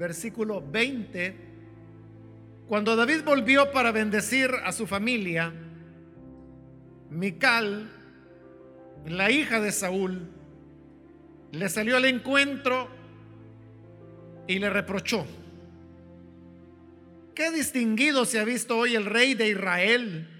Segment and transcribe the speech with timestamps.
[0.00, 1.36] versículo 20,
[2.66, 5.52] cuando David volvió para bendecir a su familia,
[7.10, 7.90] Mical,
[9.06, 10.26] la hija de Saúl,
[11.52, 12.88] le salió al encuentro
[14.46, 15.26] y le reprochó.
[17.34, 20.30] Qué distinguido se ha visto hoy el rey de Israel,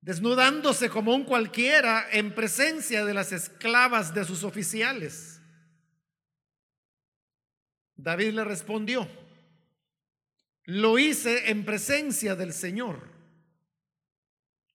[0.00, 5.39] desnudándose como un cualquiera en presencia de las esclavas de sus oficiales.
[8.02, 9.08] David le respondió,
[10.64, 13.08] lo hice en presencia del Señor,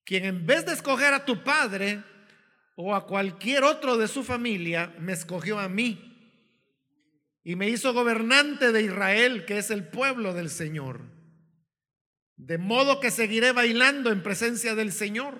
[0.03, 2.03] quien en vez de escoger a tu padre
[2.75, 6.11] o a cualquier otro de su familia, me escogió a mí
[7.43, 11.01] y me hizo gobernante de Israel, que es el pueblo del Señor.
[12.35, 15.39] De modo que seguiré bailando en presencia del Señor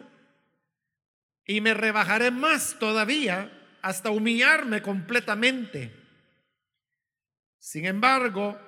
[1.45, 6.04] y me rebajaré más todavía hasta humillarme completamente.
[7.65, 8.59] Sin embargo,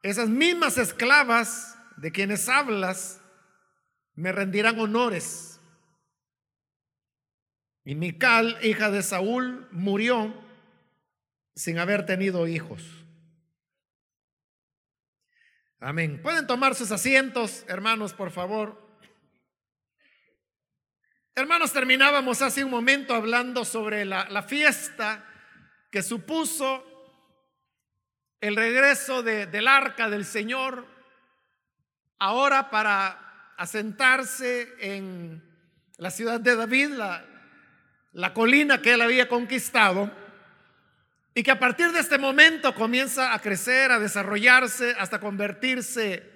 [0.00, 3.20] esas mismas esclavas de quienes hablas
[4.14, 5.60] me rendirán honores.
[7.84, 10.40] Y Mical, hija de Saúl, murió
[11.56, 12.84] sin haber tenido hijos.
[15.80, 16.22] Amén.
[16.22, 18.80] Pueden tomar sus asientos, hermanos, por favor.
[21.34, 25.28] Hermanos, terminábamos hace un momento hablando sobre la, la fiesta
[25.90, 26.91] que supuso
[28.42, 30.84] el regreso del arca del Señor,
[32.18, 35.40] ahora para asentarse en
[35.96, 37.24] la ciudad de David, la,
[38.10, 40.10] la colina que él había conquistado,
[41.36, 46.28] y que a partir de este momento comienza a crecer, a desarrollarse, hasta convertirse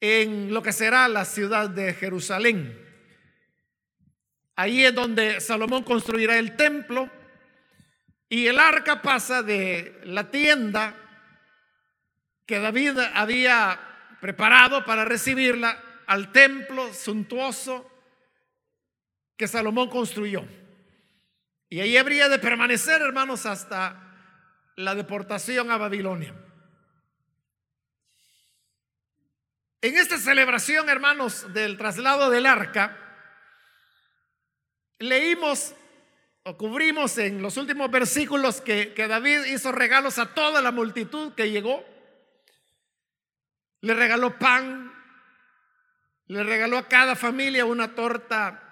[0.00, 2.76] en lo que será la ciudad de Jerusalén.
[4.56, 7.08] Ahí es donde Salomón construirá el templo
[8.32, 10.94] y el arca pasa de la tienda
[12.46, 13.78] que David había
[14.20, 17.90] preparado para recibirla al templo suntuoso
[19.36, 20.46] que Salomón construyó.
[21.68, 24.00] Y ahí habría de permanecer, hermanos, hasta
[24.76, 26.32] la deportación a Babilonia.
[29.80, 32.96] En esta celebración, hermanos, del traslado del arca,
[35.00, 35.74] leímos
[36.42, 41.34] o cubrimos en los últimos versículos que, que David hizo regalos a toda la multitud
[41.34, 41.84] que llegó.
[43.82, 44.92] Le regaló pan,
[46.26, 48.62] le regaló a cada familia una torta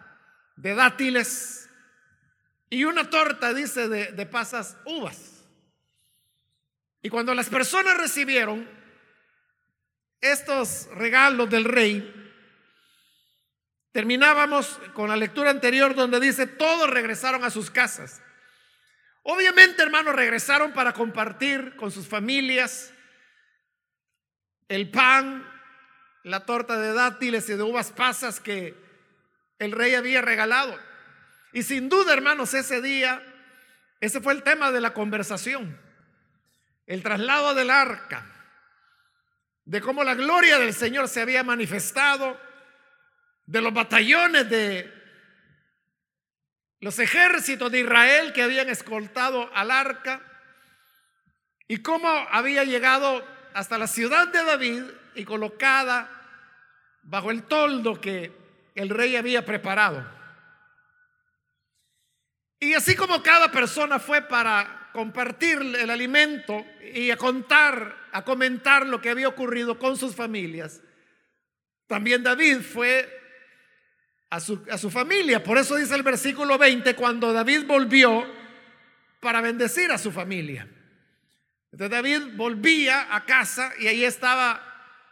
[0.56, 1.69] de dátiles
[2.71, 5.45] y una torta, dice, de, de pasas uvas.
[7.03, 8.69] Y cuando las personas recibieron
[10.21, 12.18] estos regalos del rey,
[13.93, 18.21] Terminábamos con la lectura anterior donde dice, todos regresaron a sus casas.
[19.22, 22.93] Obviamente, hermanos, regresaron para compartir con sus familias
[24.69, 25.47] el pan,
[26.25, 28.75] la torta de dátiles y de uvas pasas que
[29.59, 30.78] el rey había regalado.
[31.53, 33.22] Y sin duda, hermanos, ese día,
[34.00, 35.81] ese fue el tema de la conversación.
[36.87, 38.26] El traslado del arca,
[39.65, 42.38] de cómo la gloria del Señor se había manifestado
[43.49, 44.93] de los batallones de
[46.81, 50.21] los ejércitos de Israel que habían escoltado al arca
[51.67, 54.83] y cómo había llegado hasta la ciudad de David
[55.15, 56.11] y colocada
[57.03, 58.33] bajo el toldo que
[58.75, 60.07] el rey había preparado.
[62.61, 68.87] Y así como cada persona fue para compartir el alimento y a contar, a comentar
[68.87, 70.83] lo que había ocurrido con sus familias,
[71.87, 73.18] también David fue
[74.31, 75.43] a su, familia.
[75.43, 78.27] Por eso dice el versículo 20, cuando David volvió
[79.21, 80.69] para bendecir a su familia.
[81.72, 84.65] Entonces David volvía a casa y ahí estaba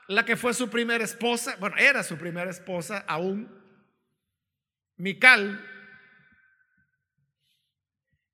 [0.09, 3.51] la que fue su primera esposa, bueno, era su primera esposa aún,
[4.97, 5.65] Mical.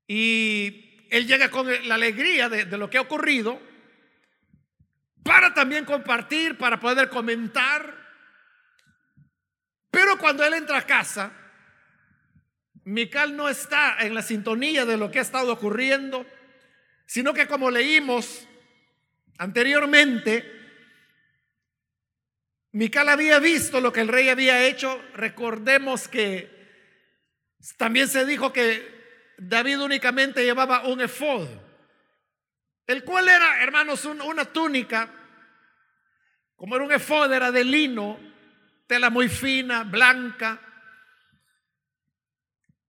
[0.06, 3.60] Y él llega con la alegría de, de lo que ha ocurrido
[5.22, 8.01] para también compartir, para poder comentar
[9.92, 11.30] pero cuando él entra a casa,
[12.84, 16.26] Mical no está en la sintonía de lo que ha estado ocurriendo,
[17.04, 18.48] sino que como leímos
[19.36, 20.50] anteriormente,
[22.72, 24.98] Mical había visto lo que el rey había hecho.
[25.12, 26.50] Recordemos que
[27.76, 31.46] también se dijo que David únicamente llevaba un efod,
[32.86, 35.12] el cual era, hermanos, una túnica,
[36.56, 38.31] como era un efod, era de lino,
[38.86, 40.60] tela muy fina, blanca.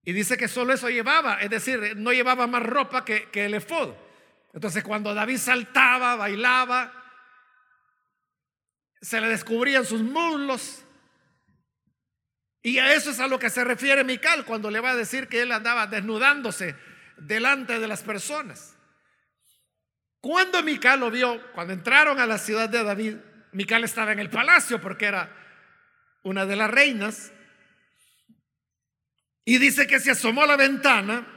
[0.03, 3.93] Y dice que solo eso llevaba, es decir, no llevaba más ropa que, el efod.
[4.53, 6.93] Entonces cuando David saltaba, bailaba,
[9.01, 10.85] se le descubrían sus muslos.
[12.61, 15.27] Y a eso es a lo que se refiere Mical cuando le va a decir
[15.27, 16.75] que él andaba desnudándose
[17.17, 18.77] delante de las personas.
[20.21, 23.17] Cuando Mical lo vio, cuando entraron a la ciudad de David,
[23.51, 25.42] Mical estaba en el palacio porque era
[26.23, 27.31] una de las reinas.
[29.45, 31.33] Y dice que se asomó a la ventana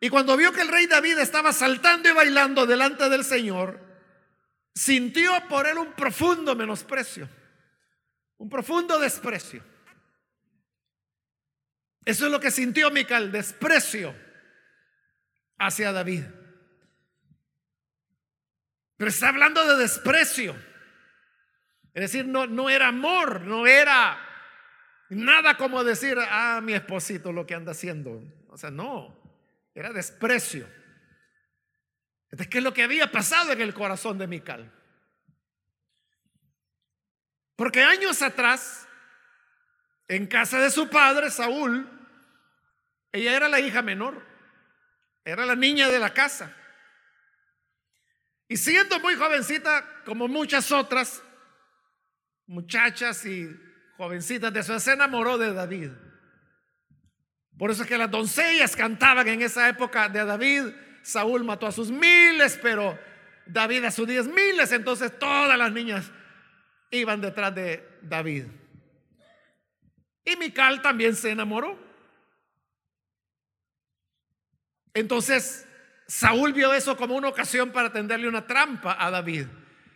[0.00, 3.78] y cuando vio que el rey David estaba saltando y bailando delante del Señor,
[4.74, 7.28] sintió por él un profundo menosprecio,
[8.38, 9.62] un profundo desprecio.
[12.06, 14.16] Eso es lo que sintió Mical, desprecio
[15.58, 16.24] hacia David.
[18.96, 20.69] Pero está hablando de desprecio.
[21.94, 24.18] Es decir, no, no era amor, no era
[25.10, 28.22] nada como decir, ah, mi esposito lo que anda haciendo.
[28.48, 29.20] O sea, no,
[29.74, 30.68] era desprecio.
[32.30, 34.72] Entonces, ¿qué es lo que había pasado en el corazón de Mical?
[37.56, 38.86] Porque años atrás,
[40.06, 41.90] en casa de su padre, Saúl,
[43.12, 44.24] ella era la hija menor,
[45.24, 46.56] era la niña de la casa.
[48.48, 51.22] Y siendo muy jovencita, como muchas otras
[52.50, 53.48] muchachas y
[53.96, 55.90] jovencitas de su se enamoró de David.
[57.56, 60.64] Por eso es que las doncellas cantaban en esa época de David.
[61.02, 62.98] Saúl mató a sus miles, pero
[63.46, 64.72] David a sus diez miles.
[64.72, 66.10] Entonces todas las niñas
[66.90, 68.46] iban detrás de David.
[70.24, 71.78] Y Mical también se enamoró.
[74.92, 75.68] Entonces
[76.08, 79.46] Saúl vio eso como una ocasión para tenderle una trampa a David.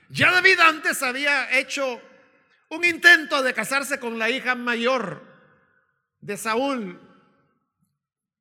[0.08, 2.00] Ya David antes había hecho
[2.74, 5.22] un intento de casarse con la hija mayor
[6.20, 7.00] de Saúl,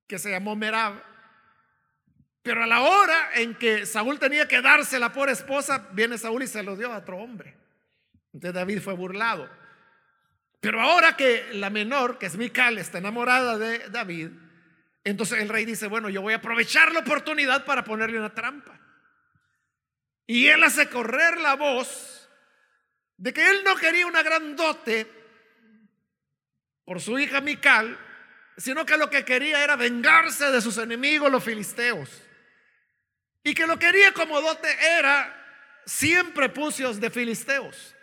[0.07, 1.01] que se llamó Merab.
[2.41, 6.47] Pero a la hora en que Saúl tenía que dársela por esposa, viene Saúl y
[6.47, 7.57] se lo dio a otro hombre.
[8.33, 9.49] Entonces David fue burlado.
[10.59, 14.29] Pero ahora que la menor, que es Mical, está enamorada de David,
[15.03, 18.79] entonces el rey dice, bueno, yo voy a aprovechar la oportunidad para ponerle una trampa.
[20.25, 22.12] Y él hace correr la voz
[23.23, 25.07] de que él no quería una gran dote
[26.83, 27.97] por su hija Mical,
[28.57, 32.09] sino que lo que quería era vengarse de sus enemigos, los filisteos.
[33.41, 34.67] Y que lo quería como dote
[34.97, 37.95] era siempre pucios de filisteos.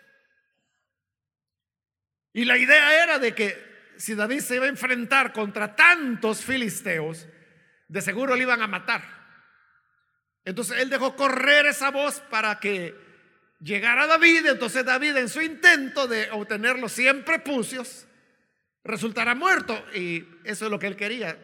[2.32, 7.26] Y la idea era de que si David se iba a enfrentar contra tantos filisteos,
[7.88, 9.02] de seguro le iban a matar.
[10.46, 13.09] Entonces él dejó correr esa voz para que
[13.60, 14.46] llegara David.
[14.46, 18.06] Entonces David en su intento de obtener los 100 prepucios
[18.84, 19.80] resultará muerto.
[19.94, 21.38] Y eso es lo que él quería.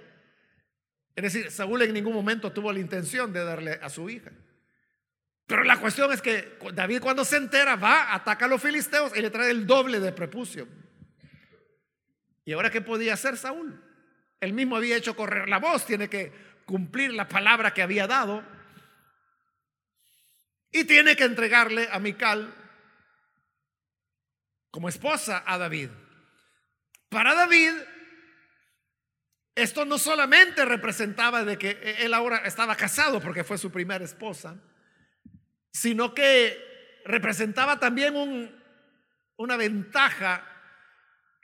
[1.14, 4.32] Es decir, Saúl en ningún momento tuvo la intención de darle a su hija.
[5.46, 9.22] Pero la cuestión es que David cuando se entera va, ataca a los filisteos y
[9.22, 10.66] le trae el doble de prepucio.
[12.44, 13.80] ¿Y ahora qué podía hacer Saúl?
[14.40, 16.32] Él mismo había hecho correr la voz, tiene que
[16.64, 18.44] cumplir la palabra que había dado.
[20.72, 22.52] Y tiene que entregarle a Mical
[24.70, 25.90] como esposa a David.
[27.08, 27.72] Para David,
[29.54, 34.60] esto no solamente representaba de que él ahora estaba casado porque fue su primera esposa,
[35.72, 38.54] sino que representaba también un,
[39.36, 40.46] una ventaja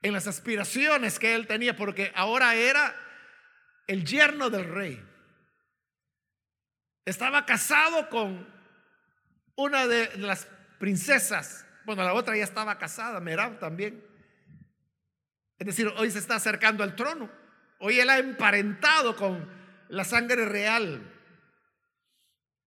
[0.03, 2.95] en las aspiraciones que él tenía, porque ahora era
[3.87, 5.03] el yerno del rey.
[7.07, 8.47] Estaba casado con
[9.57, 10.47] una de las
[10.79, 11.67] princesas.
[11.85, 14.05] Bueno, la otra ya estaba casada, Merab también.
[15.59, 17.31] Es decir, hoy se está acercando al trono.
[17.79, 19.49] Hoy él ha emparentado con
[19.89, 21.09] la sangre real.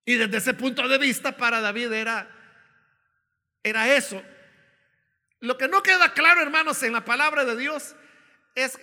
[0.06, 2.30] Y desde ese punto de vista para David era,
[3.64, 4.22] era eso.
[5.40, 7.96] Lo que no queda claro, hermanos, en la palabra de Dios
[8.54, 8.80] es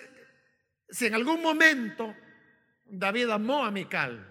[0.91, 2.15] si en algún momento
[2.85, 4.29] David amó a Mical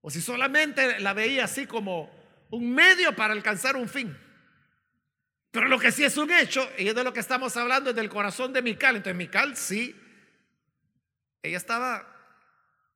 [0.00, 2.19] o si solamente la veía así como
[2.50, 4.16] un medio para alcanzar un fin.
[5.50, 7.96] Pero lo que sí es un hecho, y es de lo que estamos hablando, es
[7.96, 8.96] del corazón de Mical.
[8.96, 9.96] Entonces Mical sí,
[11.42, 12.06] ella estaba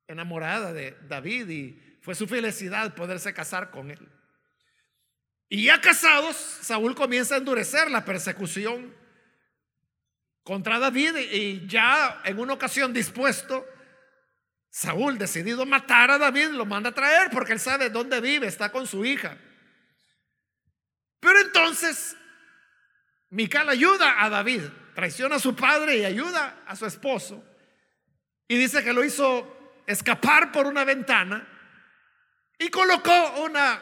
[0.07, 4.07] enamorada de David y fue su felicidad poderse casar con él.
[5.49, 8.93] Y ya casados, Saúl comienza a endurecer la persecución
[10.43, 13.65] contra David y ya en una ocasión dispuesto,
[14.69, 18.71] Saúl decidido matar a David, lo manda a traer porque él sabe dónde vive, está
[18.71, 19.37] con su hija.
[21.25, 22.15] Pero entonces,
[23.31, 24.61] Mical ayuda a David,
[24.93, 27.43] traiciona a su padre y ayuda a su esposo.
[28.47, 31.47] Y dice que lo hizo escapar por una ventana
[32.59, 33.81] Y colocó una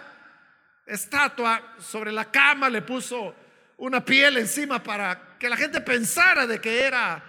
[0.85, 3.35] estatua sobre la cama, le puso
[3.75, 7.21] una piel encima para que la gente pensara de que era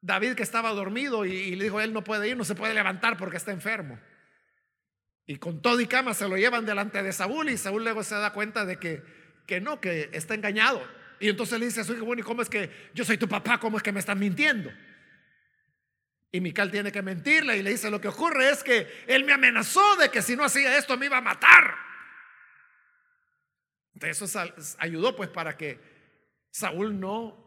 [0.00, 3.16] David que estaba dormido y, le dijo, él no puede ir, no se puede levantar
[3.16, 4.00] porque está enfermo.
[5.26, 8.14] Y con todo y cama se lo llevan delante de Saúl y Saúl luego se
[8.14, 9.02] da cuenta de que,
[9.46, 10.82] que no, que está engañado.
[11.18, 13.28] Y entonces le dice a su hijo, bueno, ¿y cómo es que yo soy tu
[13.28, 13.58] papá?
[13.58, 14.70] ¿Cómo es que me están mintiendo?
[16.30, 19.32] Y Mical tiene que mentirle y le dice, lo que ocurre es que él me
[19.32, 21.74] amenazó de que si no hacía esto me iba a matar.
[23.94, 25.80] Entonces eso ayudó pues para que
[26.50, 27.44] Saúl no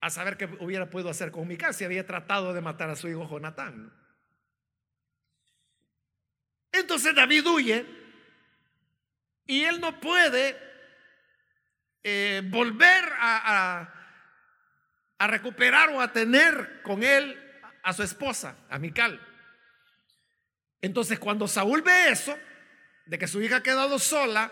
[0.00, 3.08] a saber qué hubiera podido hacer con Mical si había tratado de matar a su
[3.08, 3.92] hijo Jonatán.
[6.72, 7.86] Entonces David huye
[9.46, 10.58] y él no puede
[12.02, 13.92] eh, volver a,
[15.18, 17.38] a, recuperar o a tener con él
[17.82, 19.20] a su esposa, a Mical.
[20.80, 22.36] Entonces cuando Saúl ve eso,
[23.06, 24.50] de que su hija ha quedado sola,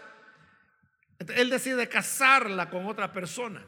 [1.35, 3.67] él decide casarla con otra persona.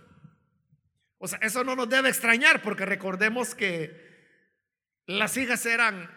[1.19, 4.13] O sea, eso no nos debe extrañar porque recordemos que
[5.07, 6.11] las hijas eran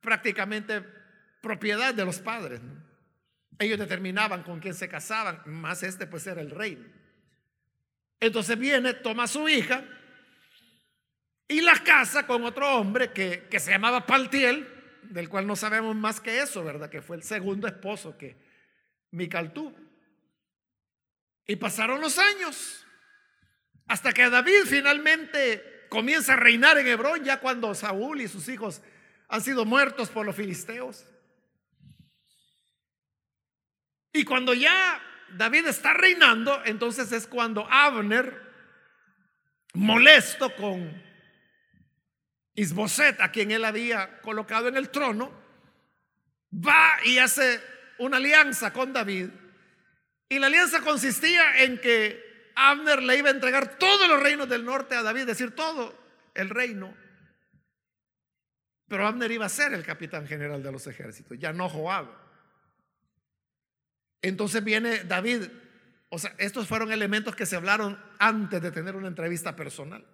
[0.00, 0.97] prácticamente
[1.40, 2.60] propiedad de los padres.
[3.58, 6.78] Ellos determinaban con quién se casaban, más este pues era el rey.
[8.20, 9.84] Entonces viene, toma a su hija
[11.48, 14.68] y la casa con otro hombre que, que se llamaba Paltiel,
[15.02, 16.90] del cual no sabemos más que eso, ¿verdad?
[16.90, 18.36] Que fue el segundo esposo que
[19.10, 19.52] Mical.
[21.46, 22.84] Y pasaron los años.
[23.86, 28.82] Hasta que David finalmente comienza a reinar en Hebrón, ya cuando Saúl y sus hijos
[29.28, 31.06] han sido muertos por los filisteos.
[34.12, 35.00] Y cuando ya
[35.36, 38.42] David está reinando, entonces es cuando Abner,
[39.74, 41.02] molesto con
[42.54, 45.30] Isboset, a quien él había colocado en el trono,
[46.52, 47.60] va y hace
[47.98, 49.28] una alianza con David.
[50.28, 54.64] Y la alianza consistía en que Abner le iba a entregar todos los reinos del
[54.64, 55.96] norte a David, es decir, todo
[56.34, 56.94] el reino.
[58.88, 62.27] Pero Abner iba a ser el capitán general de los ejércitos, ya no Joab.
[64.22, 65.42] Entonces viene David,
[66.08, 70.06] o sea, estos fueron elementos que se hablaron antes de tener una entrevista personal.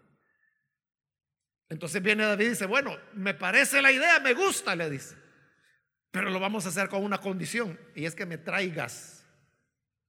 [1.69, 5.17] Entonces viene David y dice, bueno, me parece la idea, me gusta, le dice,
[6.11, 9.27] pero lo vamos a hacer con una condición, y es que me traigas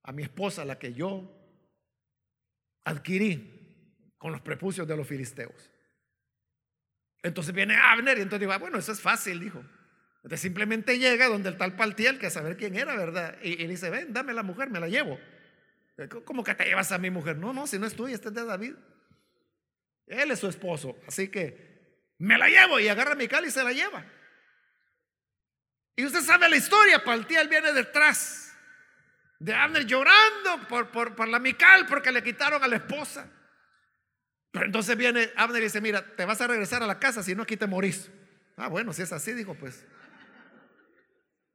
[0.03, 1.31] a mi esposa, la que yo
[2.83, 5.71] adquirí con los prepucios de los filisteos.
[7.23, 9.63] Entonces viene Abner y entonces digo, ah, bueno, eso es fácil, dijo.
[10.25, 13.37] Entonces simplemente llega donde el tal Paltiel, que a saber quién era, ¿verdad?
[13.43, 15.19] Y, dice, ven, dame la mujer, me la llevo.
[16.25, 17.37] ¿Cómo que te llevas a mi mujer?
[17.37, 18.73] No, no, si no es tuya, este es de David.
[20.07, 23.63] Él es su esposo, así que me la llevo y agarra a Mical y se
[23.63, 24.03] la lleva.
[25.95, 28.51] Y usted sabe la historia, Paltiel viene detrás
[29.37, 33.31] de Abner llorando por, por, la Mical porque le quitaron a la esposa.
[34.49, 37.35] Pero entonces viene Abner y dice, mira, te vas a regresar a la casa, si
[37.35, 38.09] no aquí te morís.
[38.57, 39.85] Ah, bueno, si es así, dijo, pues,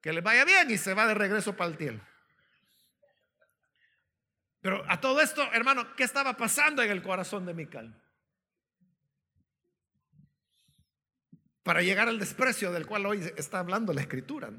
[0.00, 2.00] que le vaya bien y se va de regreso para el tiel.
[4.60, 8.02] Pero a todo esto, hermano, ¿qué estaba pasando en el corazón de Mical?
[11.62, 14.50] Para llegar al desprecio del cual hoy está hablando la escritura.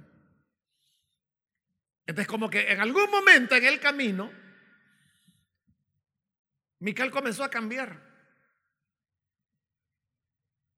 [2.06, 4.32] Entonces, como que en algún momento en el camino,
[6.80, 8.10] Mical comenzó a cambiar.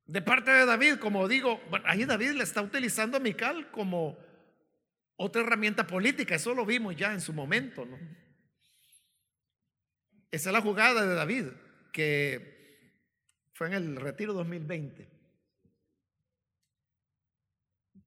[0.05, 4.17] De parte de David, como digo, ahí David le está utilizando a Mical como
[5.15, 7.97] otra herramienta política, eso lo vimos ya en su momento, ¿no?
[10.31, 11.45] Esa es la jugada de David,
[11.91, 13.03] que
[13.53, 15.07] fue en el retiro 2020.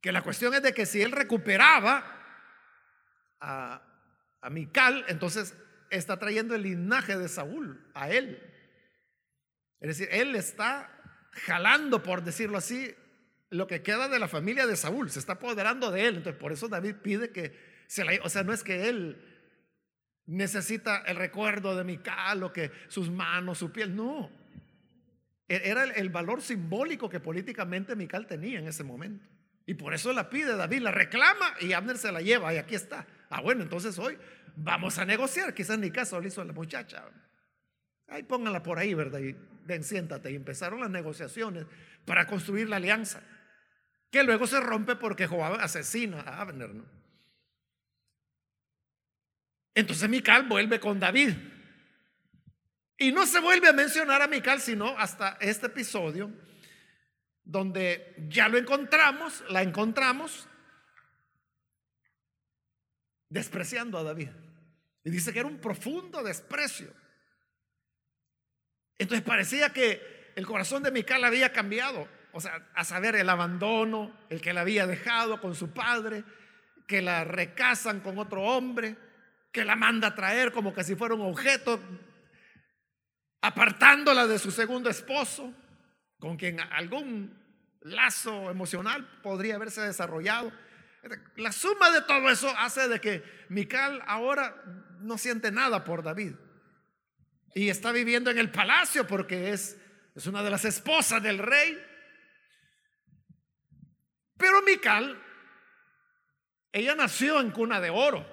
[0.01, 2.05] Que la cuestión es de que si él recuperaba
[3.41, 3.81] a,
[4.41, 5.57] a Mical, entonces
[5.91, 8.43] está trayendo el linaje de Saúl a él.
[9.79, 10.91] Es decir, él está
[11.31, 12.95] jalando, por decirlo así,
[13.51, 16.17] lo que queda de la familia de Saúl, se está apoderando de él.
[16.17, 19.17] Entonces, por eso David pide que se la, o sea, no es que él
[20.27, 24.31] necesita el recuerdo de Mical o que sus manos, su piel, no.
[25.49, 29.25] E, era el, valor simbólico que políticamente Mical tenía en ese momento.
[29.65, 32.75] Y por eso la pide David, la reclama y Abner se la lleva y aquí
[32.75, 33.07] está.
[33.31, 34.17] Ah, bueno, entonces hoy
[34.57, 35.55] vamos a negociar.
[35.55, 37.05] Quizás ni caso le hizo a la muchacha.
[38.09, 39.19] Ahí pónganla por ahí, ¿verdad?
[39.19, 39.35] Y
[39.65, 40.31] ven, siéntate.
[40.31, 41.67] Y empezaron las negociaciones
[42.05, 43.23] para construir la alianza.
[44.11, 46.85] Que luego se rompe porque Joab asesina a Abner, ¿no?
[49.75, 51.35] Entonces Mical vuelve con David.
[52.99, 56.33] Y no se vuelve a mencionar a Mical, sino hasta este episodio,
[57.45, 60.49] donde ya lo encontramos, la encontramos
[63.29, 64.31] despreciando a David.
[65.05, 66.93] Y dice que era un profundo desprecio.
[68.99, 72.09] Entonces parecía que el corazón de Mical había cambiado.
[72.37, 76.23] O sea, a saber, el abandono, el que la había dejado con su padre,
[76.87, 78.95] que la recasan con otro hombre,
[79.51, 81.81] que la manda a traer como que si fuera un objeto,
[83.41, 85.51] apartándola de su segundo esposo,
[86.19, 87.43] con quien algún
[87.81, 90.53] lazo emocional podría haberse desarrollado.
[91.37, 94.63] La suma de todo eso hace de que Mical ahora
[95.01, 96.35] no siente nada por David.
[97.55, 99.79] Y está viviendo en el palacio porque es,
[100.15, 101.96] es una de las esposas del rey.
[104.37, 105.23] Pero Mical,
[106.73, 108.27] ella nació en cuna de oro,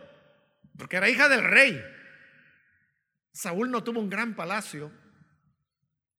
[0.77, 1.81] porque era hija del rey.
[3.31, 4.91] Saúl no tuvo un gran palacio,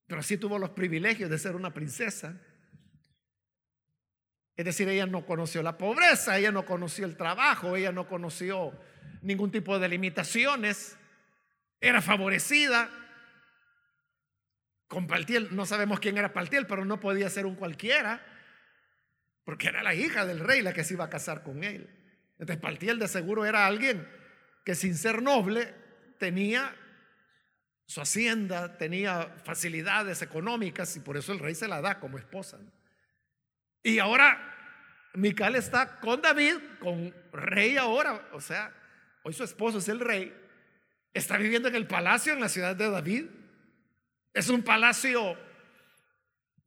[0.07, 2.41] pero sí tuvo los privilegios de ser una princesa.
[4.55, 8.73] Es decir, ella no conoció la pobreza, ella no conoció el trabajo, ella no conoció
[9.21, 10.97] ningún tipo de limitaciones,
[11.79, 12.89] era favorecida.
[14.87, 18.23] Con Paltiel, no sabemos quién era Paltiel, pero no podía ser un cualquiera,
[19.45, 21.89] porque era la hija del rey la que se iba a casar con él.
[22.39, 24.05] Entonces Paltiel de seguro era alguien
[24.65, 25.73] que sin ser noble
[26.17, 26.75] tenía
[27.85, 32.59] su hacienda, tenía facilidades económicas y por eso el rey se la da como esposa.
[33.83, 34.51] Y ahora
[35.13, 38.73] Mical está con David, con rey ahora, o sea,
[39.23, 40.35] hoy su esposo es el rey,
[41.13, 43.25] está viviendo en el palacio en la ciudad de David.
[44.33, 45.37] Es un palacio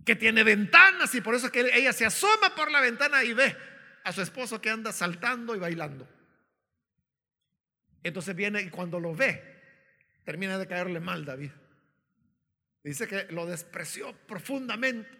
[0.08, 3.34] que tiene ventanas y por eso es que ella se asoma por la ventana y
[3.34, 3.54] ve
[4.04, 6.08] a su esposo que anda saltando y bailando.
[8.02, 9.60] Entonces viene y cuando lo ve,
[10.24, 11.50] termina de caerle mal David.
[12.82, 15.10] Dice que lo despreció profundamente.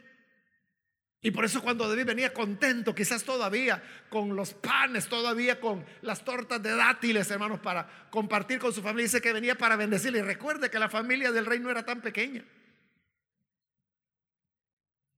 [1.20, 6.24] Y por eso cuando David venía contento, quizás todavía con los panes, todavía con las
[6.24, 10.20] tortas de dátiles, hermanos, para compartir con su familia, dice que venía para bendecirle.
[10.20, 12.42] Y recuerde que la familia del rey no era tan pequeña.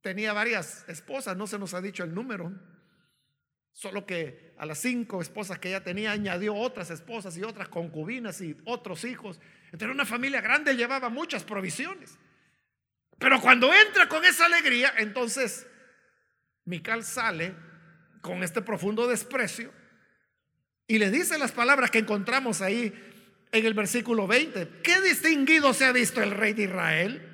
[0.00, 2.52] Tenía varias esposas, no se nos ha dicho el número.
[3.72, 8.40] Solo que a las cinco esposas que ella tenía añadió otras esposas y otras concubinas
[8.40, 9.40] y otros hijos.
[9.66, 12.18] Entonces una familia grande llevaba muchas provisiones.
[13.18, 15.66] Pero cuando entra con esa alegría, entonces
[16.64, 17.54] Mical sale
[18.20, 19.72] con este profundo desprecio
[20.86, 22.92] y le dice las palabras que encontramos ahí
[23.52, 24.80] en el versículo 20.
[24.82, 27.29] ¿Qué distinguido se ha visto el rey de Israel?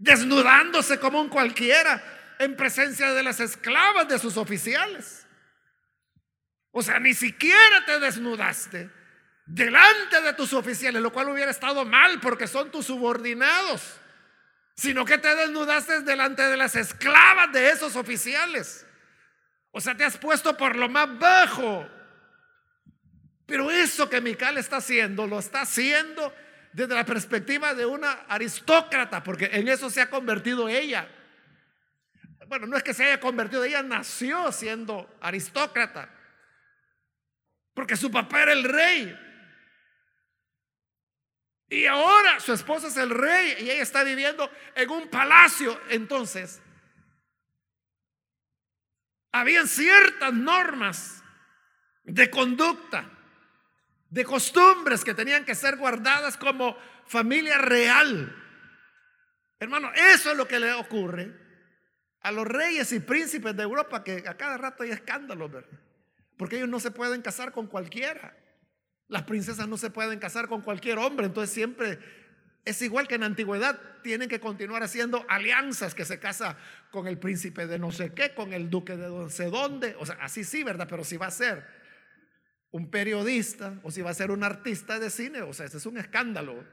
[0.00, 2.02] Desnudándose como un cualquiera
[2.40, 5.26] en presencia de las esclavas de sus oficiales.
[6.72, 8.90] O sea, ni siquiera te desnudaste
[9.46, 14.00] delante de tus oficiales, lo cual hubiera estado mal porque son tus subordinados
[14.80, 18.86] sino que te desnudaste delante de las esclavas de esos oficiales.
[19.72, 21.86] O sea, te has puesto por lo más bajo.
[23.44, 26.34] Pero eso que Mical está haciendo, lo está haciendo
[26.72, 31.08] desde la perspectiva de una aristócrata, porque en eso se ha convertido ella.
[32.46, 36.08] Bueno, no es que se haya convertido, ella nació siendo aristócrata,
[37.74, 39.18] porque su papá era el rey.
[41.68, 45.80] Y ahora su esposo es el rey y ella está viviendo en un palacio.
[45.88, 46.60] Entonces,
[49.30, 51.22] habían ciertas normas
[52.02, 53.08] de conducta,
[54.10, 58.36] de costumbres que tenían que ser guardadas como familia real.
[59.58, 61.32] Hermano, eso es lo que le ocurre
[62.20, 65.78] a los reyes y príncipes de Europa, que a cada rato hay escándalos, ¿verdad?
[66.36, 68.36] Porque ellos no se pueden casar con cualquiera.
[69.08, 71.98] Las princesas no se pueden casar con cualquier hombre, entonces siempre
[72.64, 76.56] es igual que en la antigüedad, tienen que continuar haciendo alianzas, que se casa
[76.90, 80.06] con el príncipe de no sé qué, con el duque de no sé dónde, o
[80.06, 80.86] sea, así sí, ¿verdad?
[80.88, 81.79] Pero si va a ser
[82.70, 85.86] un periodista o si va a ser un artista de cine, o sea, ese es
[85.86, 86.64] un escándalo.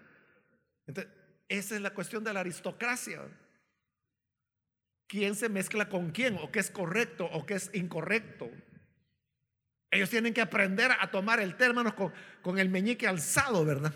[0.86, 1.12] Entonces,
[1.50, 3.22] esa es la cuestión de la aristocracia.
[5.08, 6.38] ¿Quién se mezcla con quién?
[6.38, 8.50] ¿O qué es correcto o qué es incorrecto?
[9.90, 13.94] Ellos tienen que aprender a tomar el término con, el meñique alzado, ¿verdad?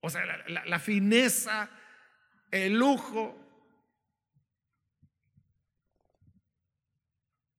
[0.00, 1.70] O sea, la, fineza,
[2.50, 3.47] el lujo.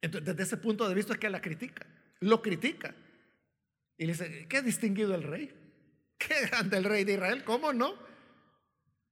[0.01, 1.85] Entonces, desde ese punto de vista es que la critica,
[2.21, 2.93] lo critica.
[3.97, 5.53] Y le dice, qué distinguido el rey,
[6.17, 7.95] qué grande el rey de Israel, ¿cómo no?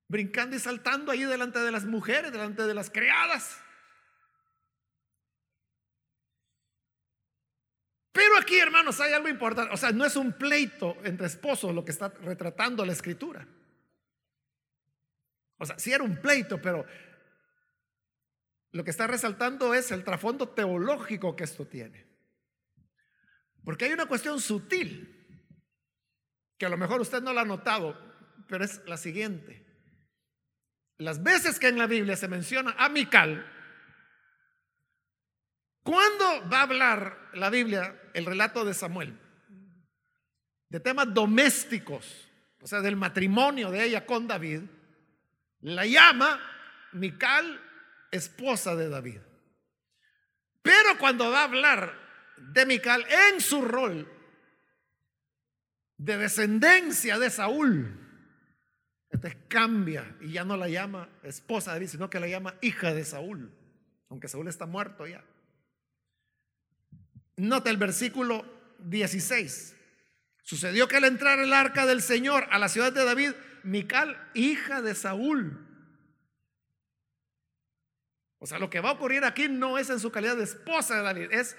[0.08, 3.58] Brincando y saltando ahí delante de las mujeres, delante de las criadas.
[8.18, 9.74] Pero aquí, hermanos, hay algo importante.
[9.74, 13.46] O sea, no es un pleito entre esposos lo que está retratando la escritura.
[15.60, 16.86] O sea, sí era un pleito, pero
[18.78, 22.06] lo que está resaltando es el trasfondo teológico que esto tiene.
[23.64, 25.16] Porque hay una cuestión sutil,
[26.60, 28.00] que a lo mejor usted no la ha notado,
[28.48, 29.66] pero es la siguiente.
[31.00, 33.52] Las veces que en la Biblia se menciona a Mical,
[35.82, 39.20] ¿cuándo va a hablar la Biblia el relato de Samuel?
[40.70, 42.30] De temas domésticos,
[42.62, 44.62] o sea, del matrimonio de ella con David,
[45.62, 46.40] la llama
[46.94, 47.64] Mical
[48.12, 49.20] esposa de David.
[50.62, 51.94] Pero cuando va a hablar
[52.38, 54.12] de Mical en su rol
[55.98, 58.08] de descendencia de Saúl,
[59.10, 62.94] entonces cambia y ya no la llama esposa de David, sino que la llama hija
[62.94, 63.52] de Saúl,
[64.10, 65.24] aunque Saúl está muerto ya.
[67.38, 68.46] Nota el versículo
[68.80, 69.76] 16.
[70.44, 73.32] Sucedió que al entrar el arca del Señor a la ciudad de David,
[73.64, 75.67] Mical, hija de Saúl,
[78.40, 80.96] o sea, lo que va a ocurrir aquí no es en su calidad de esposa
[80.96, 81.58] de David, es,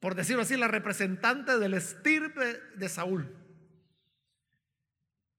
[0.00, 3.36] por decirlo así, la representante del estirpe de Saúl.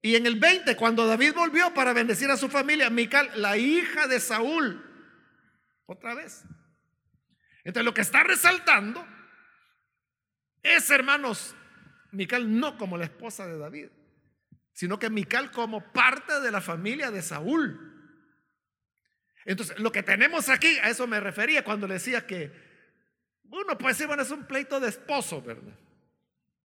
[0.02, 4.06] Y en el 20, cuando David volvió para bendecir a su familia, Mical, la hija
[4.06, 4.84] de Saúl,
[5.86, 6.44] otra vez.
[7.64, 9.06] Entonces lo que está resaltando
[10.62, 11.54] es, hermanos,
[12.12, 13.88] Mical no como la esposa de David,
[14.74, 17.83] sino que Mical como parte de la familia de Saúl.
[19.44, 22.50] Entonces, lo que tenemos aquí, a eso me refería cuando le decía que
[23.50, 25.74] uno puede decir, bueno, es un pleito de esposo, ¿verdad?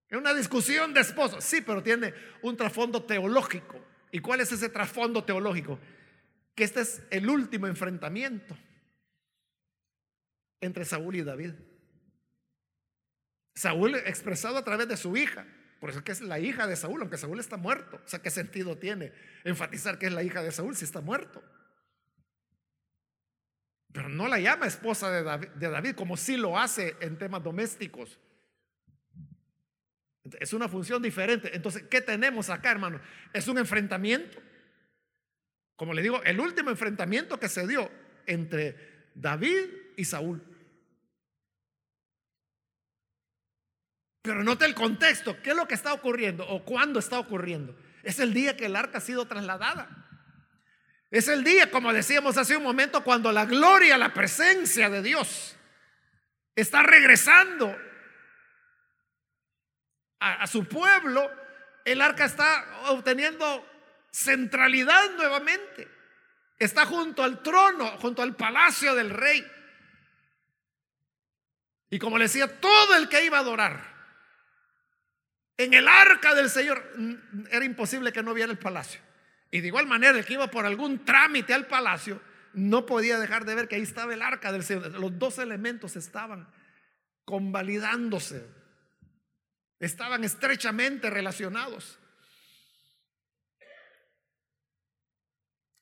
[0.10, 3.80] Es una discusión de esposo, sí, pero tiene un trasfondo teológico.
[4.12, 5.80] ¿Y cuál es ese trasfondo teológico?
[6.56, 8.58] Que este es el último enfrentamiento
[10.62, 11.54] entre Saúl y David.
[13.54, 15.46] Saúl expresado a través de su hija,
[15.80, 18.02] por eso es que es la hija de Saúl, aunque Saúl está muerto.
[18.04, 19.14] O sea, ¿qué sentido tiene
[19.44, 21.44] enfatizar que es la hija de Saúl si está muerto?
[23.92, 28.20] Pero no la llama esposa de David, como si lo hace en temas domésticos.
[30.40, 31.56] Es una función diferente.
[31.56, 33.02] Entonces, ¿qué tenemos acá, hermano?
[33.34, 34.40] Es un enfrentamiento.
[35.76, 37.90] Como le digo, el último enfrentamiento que se dio
[38.28, 39.66] entre David
[39.98, 40.44] y Saúl.
[44.22, 45.42] Pero note el contexto.
[45.42, 47.76] ¿Qué es lo que está ocurriendo o cuándo está ocurriendo?
[48.04, 50.09] Es el día que el arca ha sido trasladada.
[51.12, 55.56] Es el día, como decíamos hace un momento, cuando la gloria, la presencia de Dios
[56.56, 57.76] está regresando
[60.20, 61.30] a, su pueblo.
[61.84, 63.68] El arca está obteniendo
[64.12, 65.88] centralidad nuevamente.
[66.60, 69.46] Está junto al trono, junto al palacio del rey.
[71.90, 73.82] Y como decía, todo el que iba a adorar
[75.58, 76.94] en el arca del Señor,
[77.50, 79.02] era imposible que no viera el palacio.
[79.52, 82.22] Y de igual manera, el que iba por algún trámite al palacio,
[82.54, 84.92] no podía dejar de ver que ahí estaba el arca del Señor.
[85.00, 86.48] Los dos elementos estaban
[87.26, 88.46] convalidándose,
[89.80, 92.00] estaban estrechamente relacionados.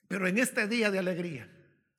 [0.08, 1.50] Pero en este día de alegría,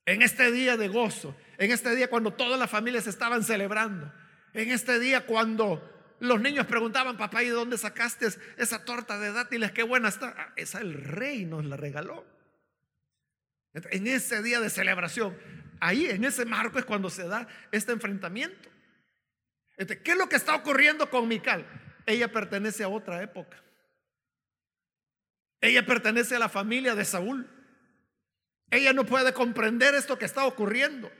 [0.07, 4.11] en este día de gozo, en este día cuando todas las familias estaban celebrando,
[4.55, 9.33] en este día cuando los niños preguntaban, papá, ¿y de dónde sacaste esa torta de
[9.33, 9.73] dátiles?
[9.73, 10.35] Qué buena está.
[10.37, 12.25] Ah, esa el rey nos la regaló.
[13.75, 15.37] En ese día de celebración,
[15.81, 18.69] ahí en ese marco es cuando se da este enfrentamiento.
[19.77, 21.65] ¿Qué es lo que está ocurriendo con Mical?
[22.05, 23.63] Ella pertenece a otra época.
[25.61, 27.49] Ella pertenece a la familia de Saúl.
[28.71, 31.11] Ella no puede comprender esto que está ocurriendo.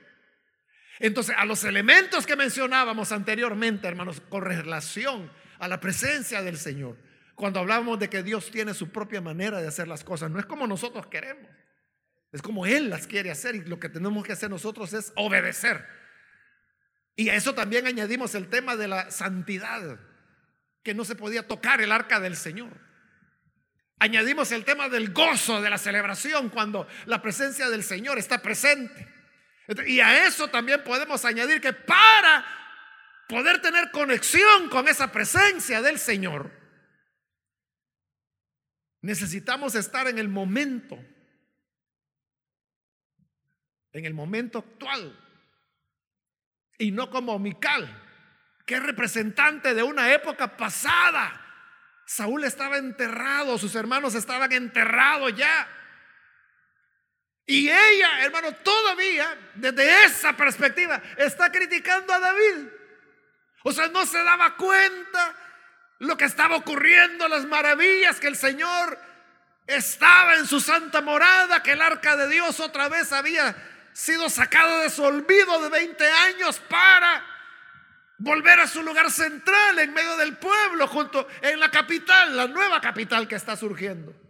[0.99, 6.97] Entonces, a los elementos que mencionábamos anteriormente, hermanos, con relación a la presencia del Señor,
[7.35, 10.47] cuando hablábamos de que Dios tiene su propia manera de hacer las cosas, no es
[10.47, 11.49] como nosotros queremos,
[12.33, 15.87] es como Él las quiere hacer y lo que tenemos que hacer nosotros es obedecer.
[17.15, 20.01] Y a eso también añadimos el tema de la santidad,
[20.83, 22.71] que no se podía tocar el arca del Señor.
[24.01, 29.18] Añadimos el tema del gozo, de la celebración, cuando la presencia del Señor está presente.
[29.87, 32.45] Y a eso también podemos añadir que para
[33.29, 36.51] poder tener conexión con esa presencia del Señor,
[39.03, 40.99] necesitamos estar en el momento,
[43.93, 45.19] en el momento actual,
[46.79, 48.03] y no como Mical,
[48.65, 51.45] que es representante de una época pasada.
[52.07, 55.69] Saúl estaba enterrado, sus hermanos estaban enterrados ya.
[57.49, 62.69] Y ella, hermano, todavía desde esa perspectiva está criticando a David.
[63.63, 65.35] O sea, no se daba cuenta
[66.01, 69.01] lo que estaba ocurriendo, las maravillas que el Señor
[69.67, 73.57] estaba en su santa morada, que el arca de Dios otra vez había
[73.95, 77.25] sido sacado de su olvido de 20 años para
[78.19, 82.79] volver a su lugar central en medio del pueblo, junto en la capital, la nueva
[82.83, 84.28] capital que está surgiendo.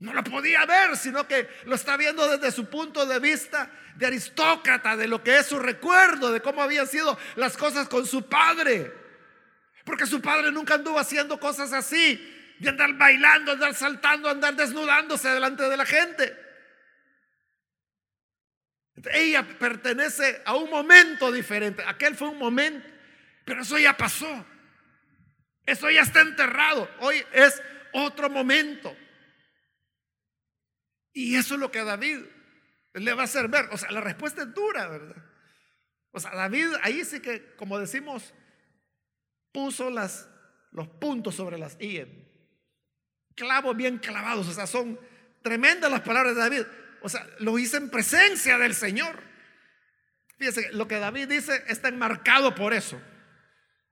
[0.00, 4.06] No lo podía ver, sino que lo está viendo desde su punto de vista de
[4.06, 8.26] aristócrata, de lo que es su recuerdo, de cómo habían sido las cosas con su
[8.26, 8.90] padre.
[9.84, 12.16] Porque su padre nunca anduvo haciendo cosas así,
[12.58, 16.34] de andar bailando, andar saltando, andar desnudándose delante de la gente.
[19.12, 21.82] Ella pertenece a un momento diferente.
[21.86, 22.88] Aquel fue un momento,
[23.44, 24.46] pero eso ya pasó.
[25.66, 26.90] Eso ya está enterrado.
[27.00, 28.96] Hoy es otro momento.
[31.12, 32.20] Y eso es lo que David
[32.94, 33.68] le va a hacer ver.
[33.72, 35.24] O sea, la respuesta es dura, ¿verdad?
[36.12, 38.34] O sea, David ahí sí que, como decimos,
[39.52, 40.28] puso las,
[40.72, 42.06] los puntos sobre las I.
[43.34, 44.48] Clavos bien clavados.
[44.48, 44.98] O sea, son
[45.42, 46.62] tremendas las palabras de David.
[47.02, 49.22] O sea, lo hice en presencia del Señor.
[50.38, 53.00] Fíjese, lo que David dice está enmarcado por eso.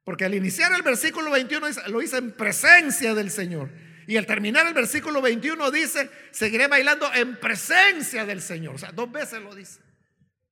[0.05, 3.71] Porque al iniciar el versículo 21 lo hice en presencia del Señor.
[4.09, 8.77] Y al terminar el versículo 21 dice, seguiré bailando en presencia del Señor.
[8.77, 9.83] O sea, dos veces lo dice.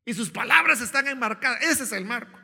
[0.04, 1.62] Y sus palabras están enmarcadas.
[1.62, 2.38] Ese es el marco.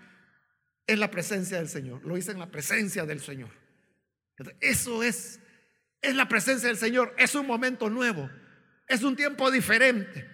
[0.87, 2.03] En la presencia del Señor.
[2.07, 3.51] Lo hice en la presencia del Señor.
[4.59, 5.39] Eso es.
[6.01, 7.15] Es la presencia del Señor.
[7.19, 8.31] Es un momento nuevo.
[8.89, 10.27] Es un tiempo diferente.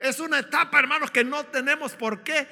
[0.00, 2.48] Es una etapa, hermanos, que no tenemos por qué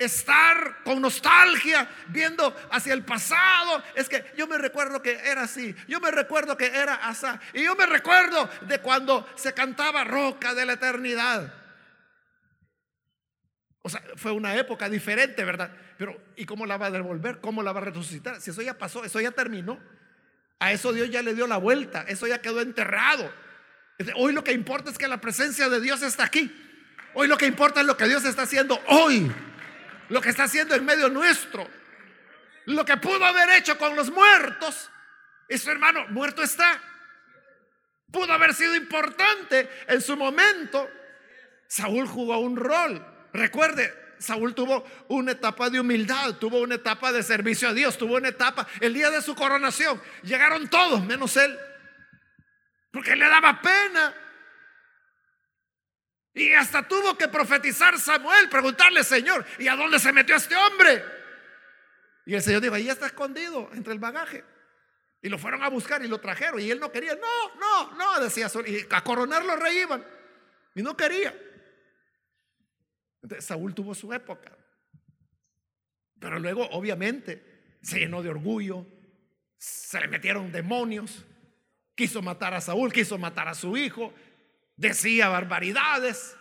[0.00, 3.82] estar con nostalgia, viendo hacia el pasado.
[3.94, 7.64] Es que yo me recuerdo que era así, yo me recuerdo que era así, y
[7.64, 11.54] yo me recuerdo de cuando se cantaba Roca de la Eternidad.
[13.82, 15.70] O sea, fue una época diferente, ¿verdad?
[15.96, 17.40] Pero ¿y cómo la va a devolver?
[17.40, 18.40] ¿Cómo la va a resucitar?
[18.40, 19.78] Si eso ya pasó, eso ya terminó.
[20.58, 23.30] A eso Dios ya le dio la vuelta, eso ya quedó enterrado.
[24.16, 26.54] Hoy lo que importa es que la presencia de Dios está aquí.
[27.14, 29.30] Hoy lo que importa es lo que Dios está haciendo hoy
[30.10, 31.68] lo que está haciendo en medio nuestro.
[32.66, 34.90] Lo que pudo haber hecho con los muertos,
[35.48, 36.80] eso hermano, muerto está.
[38.12, 40.88] Pudo haber sido importante en su momento.
[41.66, 43.04] Saúl jugó un rol.
[43.32, 48.16] Recuerde, Saúl tuvo una etapa de humildad, tuvo una etapa de servicio a Dios, tuvo
[48.16, 51.58] una etapa, el día de su coronación, llegaron todos menos él,
[52.92, 54.14] porque le daba pena.
[56.32, 61.02] Y hasta tuvo que profetizar Samuel, preguntarle, Señor, ¿y a dónde se metió este hombre?
[62.24, 64.44] Y el Señor dijo, ahí está escondido entre el bagaje.
[65.22, 66.60] Y lo fueron a buscar y lo trajeron.
[66.60, 68.48] Y él no quería, no, no, no, decía.
[68.66, 69.84] Y a coronarlo rey.
[70.74, 71.34] Y no quería.
[73.22, 74.56] Entonces, Saúl tuvo su época.
[76.18, 78.86] Pero luego, obviamente, se llenó de orgullo.
[79.58, 81.26] Se le metieron demonios.
[81.94, 84.14] Quiso matar a Saúl, quiso matar a su hijo
[84.80, 86.36] decía barbaridades.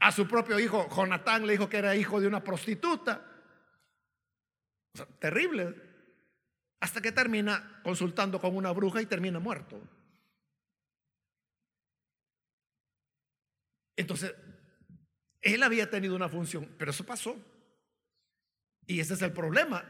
[0.00, 3.26] A su propio hijo, Jonatán, le dijo que era hijo de una prostituta.
[5.18, 5.74] terrible.
[6.80, 9.80] Hasta que termina consultando con una bruja y termina muerto.
[13.96, 14.34] Entonces,
[15.42, 17.36] él había tenido una función, pero eso pasó.
[18.86, 19.84] Y ese es el problema,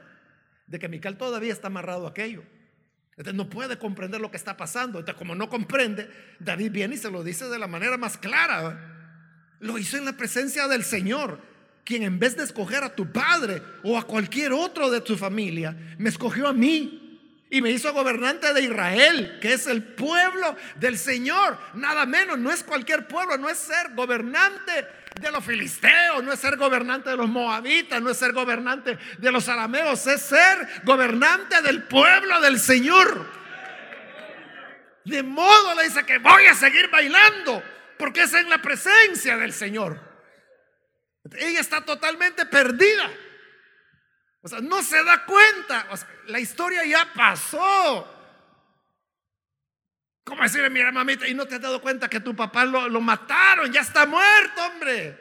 [0.66, 2.42] de que Mical todavía está amarrado a aquello.
[3.34, 4.98] No puede comprender lo que está pasando.
[4.98, 9.56] Entonces, como no comprende, David viene y se lo dice de la manera más clara.
[9.60, 11.38] Lo hizo en la presencia del Señor,
[11.84, 15.76] quien en vez de escoger a tu padre o a cualquier otro de tu familia,
[15.98, 17.00] me escogió a mí
[17.50, 21.58] y me hizo gobernante de Israel, que es el pueblo del Señor.
[21.74, 24.86] Nada menos, no es cualquier pueblo, no es ser gobernante
[25.20, 29.32] de los filisteos, no es ser gobernante de los moabitas, no es ser gobernante de
[29.32, 33.26] los arameos, es ser gobernante del pueblo del Señor.
[35.04, 37.62] De modo le dice que voy a seguir bailando,
[37.98, 40.00] porque es en la presencia del Señor.
[41.36, 43.10] Ella está totalmente perdida.
[44.42, 45.86] O sea, no se da cuenta.
[46.26, 48.19] la historia ya pasó.
[50.30, 53.00] ¿Cómo decirle, mira mamita, y no te has dado cuenta que tu papá lo, lo
[53.00, 53.72] mataron?
[53.72, 55.20] Ya está muerto, hombre.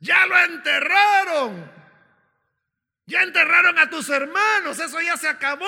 [0.00, 1.72] Ya lo enterraron.
[3.06, 4.78] Ya enterraron a tus hermanos.
[4.78, 5.66] Eso ya se acabó.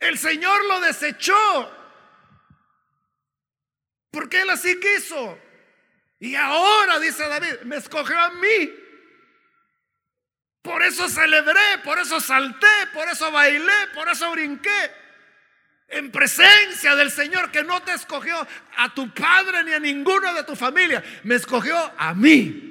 [0.00, 1.70] El Señor lo desechó.
[4.10, 5.38] Porque Él así quiso.
[6.18, 8.72] Y ahora, dice David, me escogió a mí
[10.62, 14.90] por eso celebré, por eso salté, por eso bailé, por eso brinqué.
[15.88, 20.44] En presencia del Señor que no te escogió a tu padre ni a ninguno de
[20.44, 22.68] tu familia, me escogió a mí.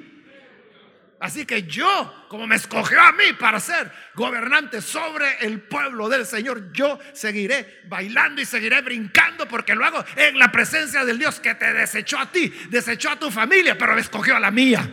[1.20, 6.24] Así que yo, como me escogió a mí para ser gobernante sobre el pueblo del
[6.24, 11.40] Señor, yo seguiré bailando y seguiré brincando porque lo hago en la presencia del Dios
[11.40, 14.88] que te desechó a ti, desechó a tu familia, pero me escogió a la mía.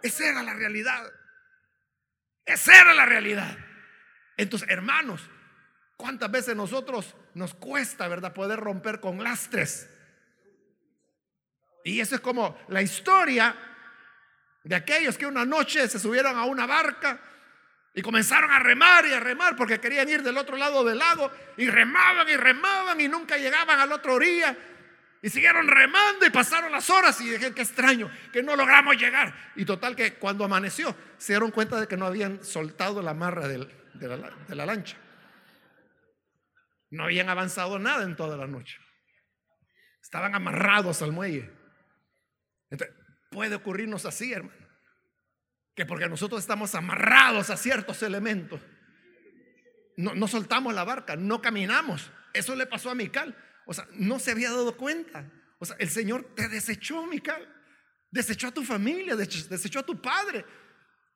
[0.00, 1.02] Esa era la realidad.
[2.48, 3.58] Esa era la realidad.
[4.38, 5.20] Entonces, hermanos,
[5.98, 9.90] ¿cuántas veces nosotros nos cuesta, verdad, poder romper con lastres?
[11.84, 13.54] Y eso es como la historia
[14.64, 17.20] de aquellos que una noche se subieron a una barca
[17.92, 21.30] y comenzaron a remar y a remar porque querían ir del otro lado del lago
[21.58, 24.56] y remaban y remaban y nunca llegaban al otro orilla.
[25.20, 29.34] Y siguieron remando y pasaron las horas y dije, qué extraño, que no logramos llegar.
[29.56, 33.48] Y total que cuando amaneció se dieron cuenta de que no habían soltado la amarra
[33.48, 33.66] de, la,
[34.48, 34.96] de la lancha.
[36.90, 38.78] No habían avanzado nada en toda la noche.
[40.00, 41.50] Estaban amarrados al muelle.
[42.70, 42.96] Entonces,
[43.30, 44.68] puede ocurrirnos así, hermano.
[45.74, 48.60] Que porque nosotros estamos amarrados a ciertos elementos,
[49.96, 52.10] no, no soltamos la barca, no caminamos.
[52.32, 53.36] Eso le pasó a Mical.
[53.70, 55.30] O sea, no se había dado cuenta.
[55.58, 57.46] O sea, el Señor te desechó, Mical.
[58.10, 60.42] Desechó a tu familia, desechó a tu padre.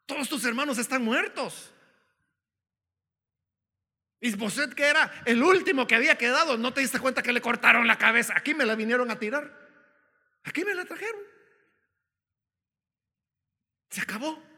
[0.05, 1.73] Todos tus hermanos están muertos.
[4.21, 7.87] Isboset, que era el último que había quedado, no te diste cuenta que le cortaron
[7.87, 8.35] la cabeza.
[8.37, 9.51] Aquí me la vinieron a tirar.
[10.45, 11.23] Aquí me la trajeron.
[13.89, 14.52] Se acabó.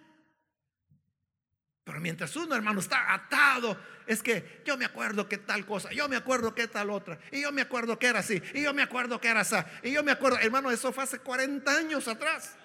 [1.84, 6.08] Pero mientras uno, hermano, está atado, es que yo me acuerdo que tal cosa, yo
[6.08, 8.82] me acuerdo que tal otra, y yo me acuerdo que era así, y yo me
[8.82, 12.56] acuerdo que era así, y yo me acuerdo, hermano, eso fue hace 40 años atrás.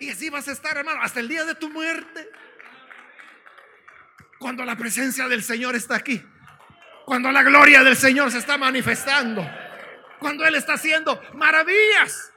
[0.00, 2.28] Y así vas a estar, hermano, hasta el día de tu muerte.
[4.38, 6.24] Cuando la presencia del Señor está aquí,
[7.04, 9.48] cuando la gloria del Señor se está manifestando,
[10.18, 12.32] cuando Él está haciendo maravillas.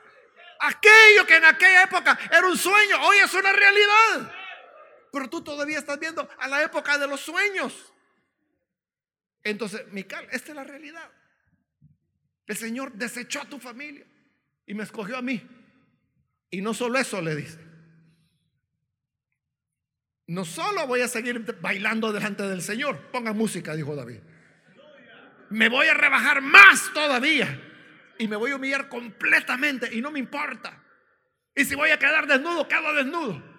[0.60, 4.32] Aquello que en aquella época era un sueño, hoy es una realidad.
[5.16, 7.94] Pero tú todavía estás viendo a la época de los sueños.
[9.44, 11.10] Entonces, Mical, esta es la realidad.
[12.46, 14.06] El Señor desechó a tu familia
[14.66, 15.42] y me escogió a mí.
[16.50, 17.60] Y no solo eso le dice.
[20.28, 23.10] No solo voy a seguir bailando delante del Señor.
[23.14, 24.20] Ponga música, dijo David.
[25.50, 27.58] Me voy a rebajar más todavía
[28.20, 30.84] y me voy a humillar completamente y no me importa.
[31.56, 33.55] Y si voy a quedar desnudo, quedo desnudo.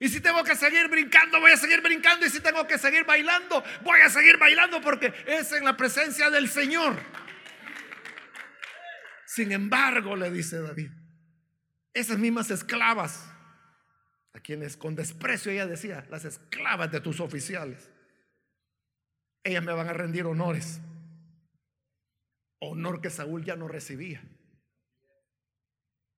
[0.00, 2.24] Y si tengo que seguir brincando, voy a seguir brincando.
[2.24, 6.30] Y si tengo que seguir bailando, voy a seguir bailando porque es en la presencia
[6.30, 6.98] del Señor.
[9.26, 10.90] Sin embargo, le dice David,
[11.92, 13.30] esas mismas esclavas,
[14.32, 17.90] a quienes con desprecio ella decía, las esclavas de tus oficiales,
[19.44, 20.80] ellas me van a rendir honores
[22.60, 24.22] honor que Saúl ya no recibía.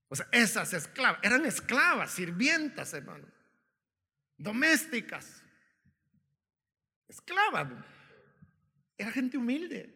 [0.08, 3.26] O sea, esas esclavas, eran esclavas, sirvientas, hermano,
[4.36, 5.42] domésticas,
[7.08, 7.68] esclavas.
[8.98, 9.94] Era gente humilde.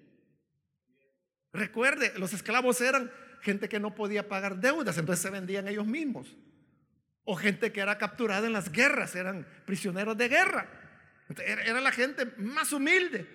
[1.53, 6.37] Recuerde, los esclavos eran gente que no podía pagar deudas, entonces se vendían ellos mismos.
[7.25, 10.69] O gente que era capturada en las guerras, eran prisioneros de guerra.
[11.45, 13.27] Era la gente más humilde.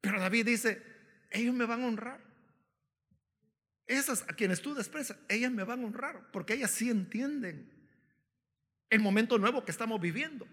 [0.00, 0.82] Pero David dice,
[1.30, 2.20] ellos me van a honrar.
[3.86, 7.75] Esas a quienes tú desprecias, ellas me van a honrar, porque ellas sí entienden
[8.90, 10.46] el momento nuevo que estamos viviendo.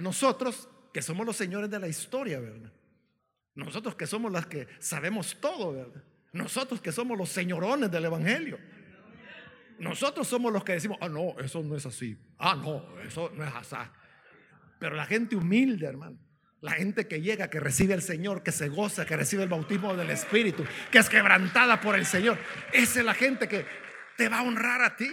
[0.00, 2.72] nosotros, que somos los señores de la historia, ¿verdad?
[3.54, 6.04] Nosotros que somos las que sabemos todo, ¿verdad?
[6.32, 8.58] Nosotros que somos los señorones del Evangelio.
[9.78, 12.16] Nosotros somos los que decimos, ah, no, eso no es así.
[12.38, 13.76] Ah, no, eso no es así.
[14.78, 16.18] Pero la gente humilde, hermano,
[16.60, 19.96] la gente que llega, que recibe al Señor, que se goza, que recibe el bautismo
[19.96, 22.38] del Espíritu, que es quebrantada por el Señor.
[22.72, 23.64] Esa es la gente que
[24.16, 25.08] te va a honrar a ti.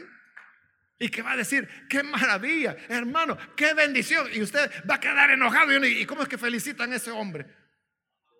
[0.97, 4.27] Y que va a decir, qué maravilla, hermano, qué bendición.
[4.33, 5.85] Y usted va a quedar enojado.
[5.85, 7.45] ¿Y cómo es que felicitan a ese hombre?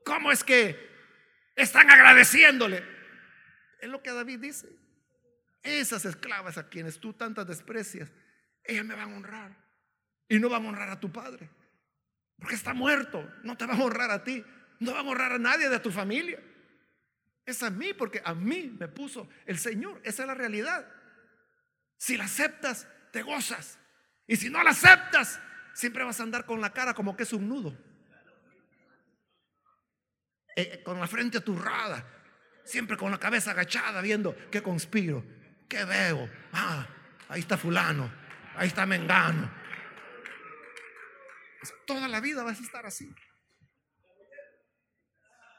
[0.06, 0.78] ¿Cómo es que
[1.56, 2.84] están agradeciéndole?
[3.82, 4.70] Es lo que David dice.
[5.64, 8.12] Esas esclavas a quienes tú tantas desprecias,
[8.64, 9.58] ellas me van a honrar.
[10.30, 11.50] Y no van a honrar a tu padre.
[12.38, 13.30] Porque está muerto.
[13.44, 14.44] No te va a honrar a ti.
[14.80, 16.42] No va a honrar a nadie de tu familia.
[17.46, 20.00] Es a mí porque a mí me puso el Señor.
[20.04, 20.88] Esa es la realidad.
[21.98, 23.80] Si la aceptas, te gozas.
[24.28, 25.40] Y si no la aceptas,
[25.74, 27.78] siempre vas a andar con la cara como que es un nudo.
[30.56, 32.06] Eh, eh, con la frente aturrada.
[32.64, 35.24] Siempre con la cabeza agachada viendo qué conspiro,
[35.70, 36.30] qué veo.
[36.52, 36.88] Ah,
[37.30, 38.12] ahí está fulano,
[38.56, 39.52] ahí está Mengano,
[41.86, 43.14] Toda la vida vas a estar así.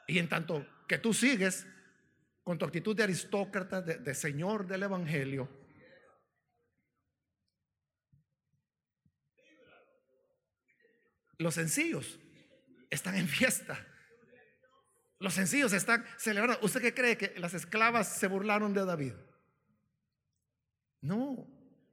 [0.07, 1.67] Y en tanto que tú sigues
[2.43, 5.49] con tu actitud de aristócrata, de, señor del Evangelio,
[11.37, 12.19] los sencillos
[12.89, 13.85] están en fiesta.
[15.19, 16.59] Los sencillos están celebrando.
[16.63, 19.13] ¿Usted qué cree que las esclavas se burlaron de David?
[21.01, 21.47] No.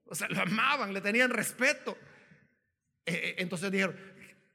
[0.07, 1.97] O sea, lo amaban, le tenían respeto.
[3.07, 3.97] Eh, eh, entonces dijeron,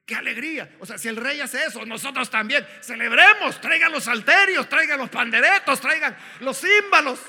[0.06, 0.76] qué alegría.
[0.80, 3.60] O sea, si el rey hace eso, nosotros también celebremos.
[3.60, 7.20] Traigan los salterios, traigan los panderetos, traigan los címbalos.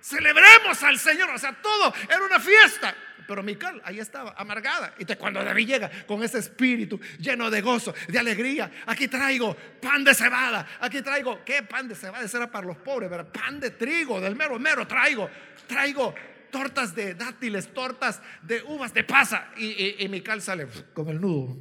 [0.00, 1.30] Celebremos al Señor.
[1.30, 2.94] O sea, todo era una fiesta.
[3.26, 4.94] Pero Mical ahí estaba, amargada.
[4.98, 10.04] Y cuando David llega con ese espíritu lleno de gozo, de alegría, aquí traigo pan
[10.04, 12.24] de cebada, aquí traigo, ¿qué pan de cebada?
[12.24, 15.30] Eso era para los pobres, pero pan de trigo, del mero mero traigo,
[15.66, 16.14] traigo
[16.50, 19.50] tortas de dátiles, tortas de uvas de pasa.
[19.56, 21.56] Y, y, Mical sale con el nudo.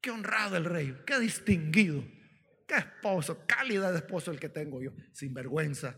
[0.00, 2.02] Qué honrado el rey, qué distinguido,
[2.66, 5.94] qué esposo, calidad de esposo el que tengo yo, sin vergüenza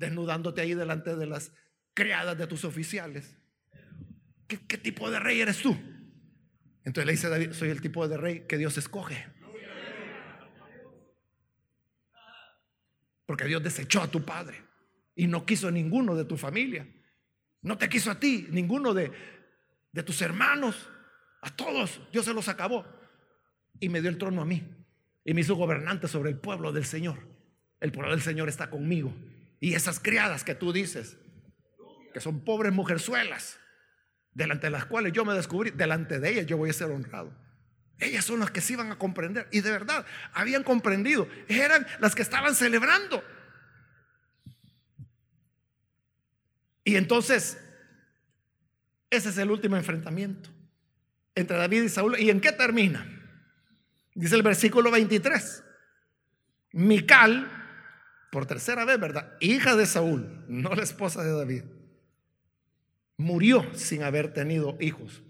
[0.00, 1.52] desnudándote ahí delante de las
[1.94, 3.36] criadas de tus oficiales.
[4.48, 5.76] ¿Qué, tipo de rey eres tú?
[6.84, 9.26] Entonces le dice David, soy el tipo de rey que Dios escoge.
[13.26, 14.64] Porque Dios desechó a tu padre
[15.14, 16.88] y no quiso a ninguno de tu familia.
[17.62, 19.12] No te quiso a ti, ninguno de,
[19.92, 20.88] de tus hermanos.
[21.42, 22.84] A todos Dios se los acabó.
[23.78, 24.64] Y me dio el trono a mí.
[25.24, 27.18] Y me hizo gobernante sobre el pueblo del Señor.
[27.78, 29.14] El pueblo del Señor está conmigo.
[29.60, 31.18] Y esas criadas que tú dices,
[32.12, 33.58] que son pobres mujerzuelas,
[34.32, 37.32] delante de las cuales yo me descubrí, delante de ellas yo voy a ser honrado.
[37.98, 39.46] Ellas son las que se iban a comprender.
[39.52, 41.28] Y de verdad, habían comprendido.
[41.48, 43.22] Eran las que estaban celebrando.
[46.82, 47.58] Y entonces,
[49.10, 50.48] ese es el último enfrentamiento
[51.34, 52.18] entre David y Saúl.
[52.18, 53.06] ¿Y en qué termina?
[54.14, 55.62] Dice el versículo 23.
[56.72, 57.59] Mical
[58.30, 59.36] por tercera vez, ¿verdad?
[59.40, 61.64] Hija de Saúl, no la esposa de David,
[63.16, 65.22] murió sin haber tenido hijos.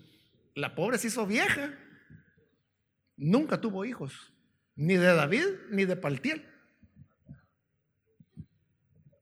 [0.54, 1.74] La pobre se hizo vieja,
[3.16, 4.32] nunca tuvo hijos,
[4.76, 6.46] ni de David ni de Paltiel.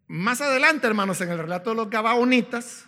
[0.07, 2.87] Más adelante, hermanos, en el relato de los Gabaonitas,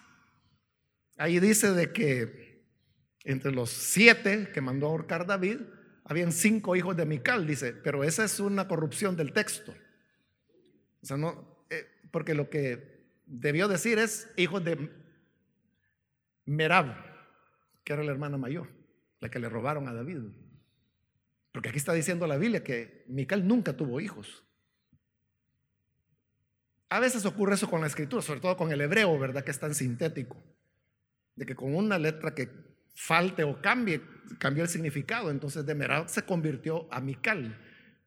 [1.19, 2.65] ahí dice de que
[3.25, 5.61] entre los siete que mandó a ahorcar David,
[6.05, 9.75] habían cinco hijos de Mical, dice, pero esa es una corrupción del texto.
[11.03, 14.91] O sea, no, eh, porque lo que debió decir es hijos de
[16.45, 16.95] Merab,
[17.85, 18.69] que era la hermana mayor,
[19.21, 20.23] la que le robaron a David.
[21.53, 24.45] Porque aquí está diciendo la Biblia que Mical nunca tuvo hijos.
[26.89, 29.45] A veces ocurre eso con la escritura, sobre todo con el hebreo, ¿verdad?
[29.45, 30.43] Que es tan sintético.
[31.37, 32.49] De que con una letra que
[32.95, 34.03] falte o cambie,
[34.39, 35.31] cambió el significado.
[35.31, 37.59] Entonces de Merab se convirtió a Mical.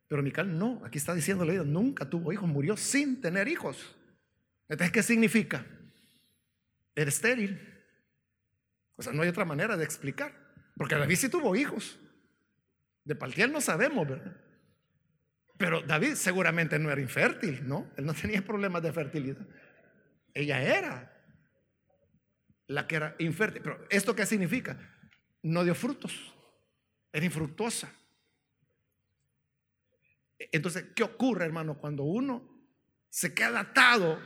[0.08, 3.96] Pero Mical no, aquí está diciendo la nunca tuvo hijos, murió sin tener hijos.
[4.68, 5.66] Entonces, ¿qué significa?
[6.96, 7.60] Era estéril.
[8.96, 10.34] O sea, no hay otra manera de explicar.
[10.76, 12.00] Porque David sí tuvo hijos.
[13.04, 14.36] De Paltiel no sabemos, ¿verdad?
[15.58, 17.92] Pero David seguramente no era infértil, ¿no?
[17.98, 19.46] Él no tenía problemas de fertilidad.
[20.34, 21.14] Ella era
[22.68, 23.62] la que era infértil.
[23.62, 24.78] Pero ¿esto qué significa?
[25.42, 26.34] No dio frutos.
[27.12, 27.94] Era infructuosa.
[30.40, 32.50] Entonces, ¿qué ocurre, hermano, cuando uno
[33.10, 34.20] se queda atado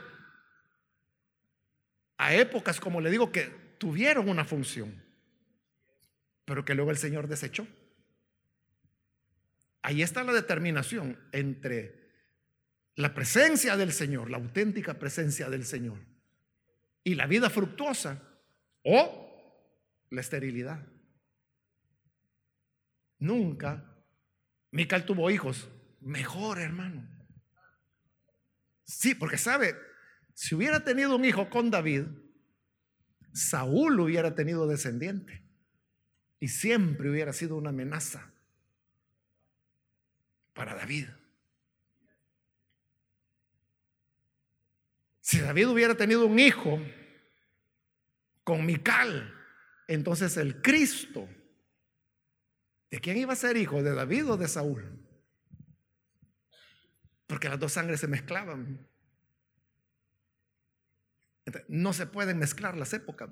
[2.18, 3.44] a épocas, como le digo, que
[3.78, 5.04] tuvieron una función,
[6.46, 7.68] pero que luego el Señor desechó?
[9.82, 12.12] Ahí está la determinación entre
[12.96, 16.00] la presencia del Señor, la auténtica presencia del Señor,
[17.04, 18.22] y la vida fructuosa
[18.84, 19.28] o
[20.10, 20.86] la esterilidad.
[23.20, 23.94] Nunca
[24.72, 25.70] Mical tuvo hijos,
[26.00, 27.08] mejor, hermano.
[28.84, 29.76] Sí, porque sabe,
[30.34, 32.06] si hubiera tenido un hijo con David,
[33.34, 35.44] Saúl hubiera tenido descendiente
[36.40, 38.32] y siempre hubiera sido una amenaza
[40.54, 41.08] para David.
[45.22, 46.80] Si David hubiera tenido un hijo
[48.44, 49.34] con Mical,
[49.88, 51.28] entonces el Cristo,
[52.90, 53.84] ¿de quién iba a ser hijo?
[53.84, 55.07] ¿De David o de Saúl?
[57.28, 58.88] Porque las dos sangres se mezclaban.
[61.68, 63.30] no se pueden mezclar las épocas.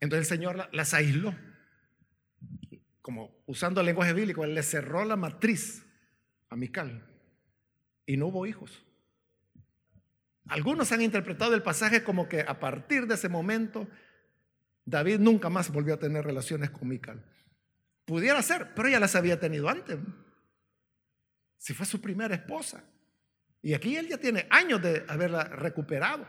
[0.00, 1.34] Entonces el Señor las aisló.
[3.00, 5.84] Como usando el lenguaje bíblico, Él le cerró la matriz
[6.48, 7.06] a Mical.
[8.06, 8.84] Y no hubo hijos.
[10.48, 13.88] Algunos han interpretado el pasaje como que a partir de ese momento
[14.84, 17.24] David nunca más volvió a tener relaciones con Mical.
[18.04, 19.98] Pudiera ser, pero ella las había tenido antes.
[21.58, 22.84] Si fue su primera esposa.
[23.62, 26.26] Y aquí él ya tiene años de haberla recuperado.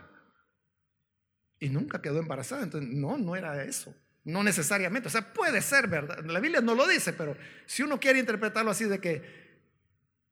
[1.60, 2.64] Y nunca quedó embarazada.
[2.64, 3.96] Entonces, no, no era eso.
[4.24, 6.24] No necesariamente, o sea, puede ser verdad.
[6.26, 9.24] La Biblia no lo dice, pero si uno quiere interpretarlo así de que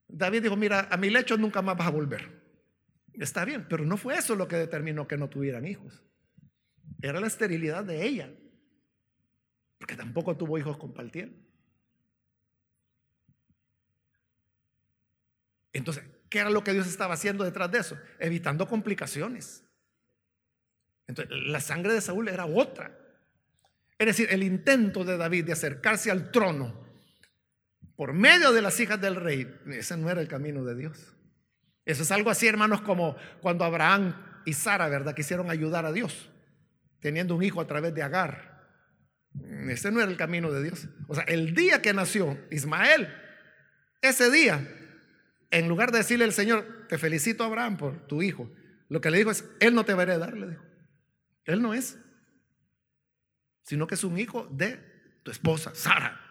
[0.08, 2.43] David dijo, mira, a mi lecho nunca más vas a volver.
[3.14, 6.04] Está bien, pero no fue eso lo que determinó que no tuvieran hijos.
[7.02, 8.34] Era la esterilidad de ella,
[9.78, 11.46] porque tampoco tuvo hijos con Paltiel.
[15.76, 17.98] Entonces, ¿qué era lo que Dios estaba haciendo detrás de eso?
[18.20, 19.64] Evitando complicaciones.
[21.06, 22.98] Entonces, la sangre de Saúl era otra.
[23.98, 26.84] Es decir, el intento de David de acercarse al trono
[27.96, 31.14] por medio de las hijas del rey, ese no era el camino de Dios.
[31.86, 36.30] Eso es algo así, hermanos, como cuando Abraham y Sara, ¿verdad?, quisieron ayudar a Dios,
[37.00, 38.56] teniendo un hijo a través de Agar.
[39.68, 40.88] Ese no era el camino de Dios.
[41.08, 43.14] O sea, el día que nació Ismael,
[44.02, 44.66] ese día,
[45.58, 48.51] en lugar de decirle al Señor, te felicito Abraham por tu hijo,
[48.89, 50.64] lo que le dijo es, él no te va a heredar, le dijo.
[51.45, 51.97] Él no es
[53.66, 54.80] sino que es un hijo de
[55.24, 56.22] tu esposa, Sara.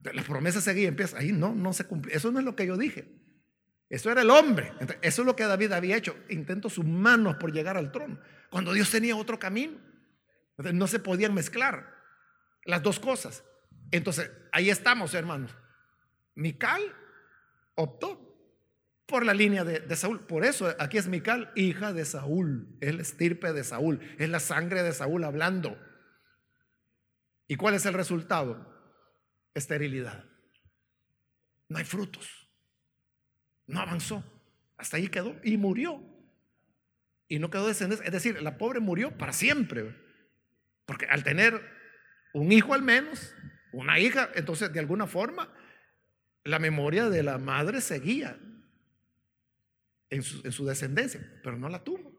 [0.00, 1.18] La promesa seguía, empieza.
[1.18, 2.16] Ahí no, no se cumplió.
[2.16, 3.06] Eso no es lo que yo dije.
[3.90, 4.72] Eso era el hombre.
[5.02, 6.16] eso es lo que David había hecho.
[6.30, 8.18] Intentos humanos por llegar al trono.
[8.50, 9.78] Cuando Dios tenía otro camino.
[10.56, 11.94] No se podían mezclar
[12.64, 13.44] las dos cosas.
[13.90, 15.54] Entonces, ahí estamos, hermanos.
[16.34, 16.82] Mical
[17.74, 18.23] optó
[19.06, 20.20] por la línea de, Saúl.
[20.20, 22.76] Por eso aquí es Mical, hija de Saúl.
[22.80, 24.00] Es la estirpe de Saúl.
[24.18, 25.78] Es la sangre de Saúl hablando.
[27.46, 28.72] ¿Y cuál es el resultado?
[29.52, 30.24] Esterilidad.
[31.68, 32.48] No hay frutos.
[33.66, 34.24] No avanzó.
[34.76, 36.02] Hasta ahí quedó y murió.
[37.28, 38.06] Y no quedó descendencia.
[38.06, 39.94] Es decir, la pobre murió para siempre.
[40.86, 41.60] Porque al tener
[42.32, 43.34] un hijo al menos,
[43.72, 45.52] una hija, entonces de alguna forma
[46.42, 48.38] la memoria de la madre seguía
[50.14, 52.12] en su, en su descendencia, pero no la tuvo.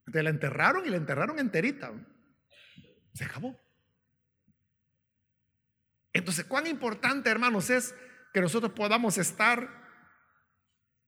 [0.00, 1.92] Entonces la enterraron y la enterraron enterita.
[3.14, 3.58] Se acabó.
[6.12, 7.94] Entonces, cuán importante, hermanos, es
[8.32, 9.68] que nosotros podamos estar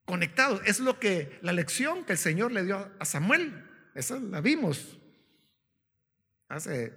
[0.04, 0.60] conectados.
[0.64, 3.64] Es lo que la lección que el Señor le dio a Samuel.
[3.94, 4.98] Esa la vimos
[6.48, 6.92] hace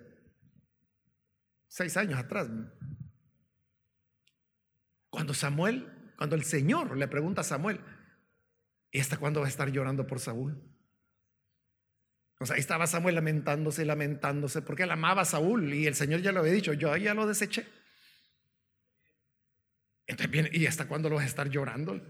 [1.67, 2.49] seis años atrás.
[5.09, 7.81] Cuando Samuel, cuando el Señor le pregunta a Samuel,
[8.91, 10.61] ¿y hasta cuándo va a estar llorando por Saúl?
[12.39, 16.21] O sea, ahí estaba Samuel lamentándose, lamentándose, porque él amaba a Saúl y el Señor
[16.21, 17.67] ya lo había dicho, yo ya lo deseché.
[20.07, 22.01] Entonces viene, ¿y hasta cuándo lo vas a estar llorando?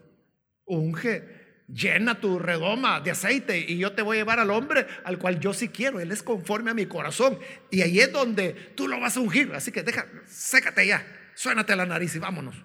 [0.65, 5.19] Unge, llena tu redoma de aceite y yo te voy a llevar al hombre al
[5.19, 5.99] cual yo sí quiero.
[5.99, 7.37] Él es conforme a mi corazón.
[7.69, 9.53] Y ahí es donde tú lo vas a ungir.
[9.53, 11.05] Así que deja, sécate ya,
[11.35, 12.55] suénate la nariz y vámonos.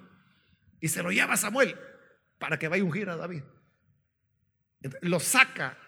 [0.81, 1.77] Y se lo lleva Samuel
[2.39, 3.43] para que vaya a ungir a David.
[5.03, 5.79] Lo saca.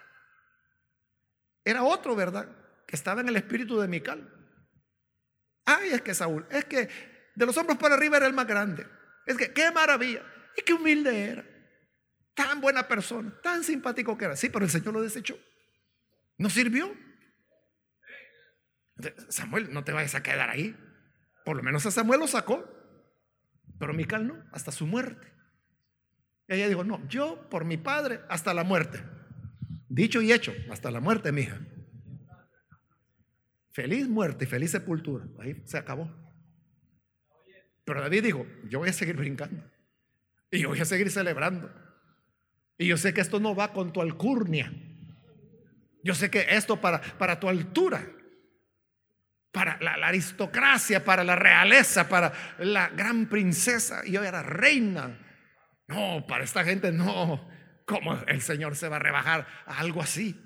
[1.63, 2.49] Era otro, ¿verdad?
[2.87, 4.27] Que estaba en el espíritu de Mical.
[5.65, 6.89] Ay, es que Saúl, es que
[7.35, 8.87] de los hombros para arriba era el más grande.
[9.25, 10.23] Es que qué maravilla.
[10.57, 11.45] Y qué humilde era.
[12.33, 14.35] Tan buena persona, tan simpático que era.
[14.35, 15.37] Sí, pero el Señor lo desechó.
[16.37, 16.95] No sirvió.
[19.29, 20.75] Samuel, no te vayas a quedar ahí.
[21.45, 22.67] Por lo menos a Samuel lo sacó.
[23.79, 25.38] Pero Mical no, hasta su muerte.
[26.49, 29.01] Ella dijo, no, yo por mi padre hasta la muerte.
[29.87, 31.59] Dicho y hecho, hasta la muerte, mija.
[33.71, 35.25] Feliz muerte y feliz sepultura.
[35.39, 36.11] Ahí se acabó.
[37.85, 39.63] Pero David dijo, yo voy a seguir brincando.
[40.51, 41.71] Y yo voy a seguir celebrando.
[42.77, 44.71] Y yo sé que esto no va con tu alcurnia.
[46.03, 48.07] Yo sé que esto para, para tu altura,
[49.51, 54.01] para la, aristocracia, para la realeza, para la gran princesa.
[54.05, 55.17] Y yo era reina.
[55.89, 57.45] No, para esta gente no.
[57.85, 60.39] ¿Cómo el Señor se va a rebajar a algo así?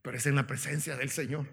[0.00, 1.46] Pero es en la presencia del Señor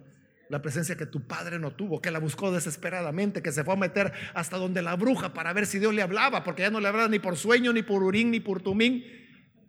[0.49, 3.77] la presencia que tu padre no tuvo, que la buscó desesperadamente, que se fue a
[3.77, 6.87] meter hasta donde la bruja para ver si Dios le hablaba, porque ya no le
[6.87, 9.05] hablaba ni por sueño, ni por urín, ni por tumín,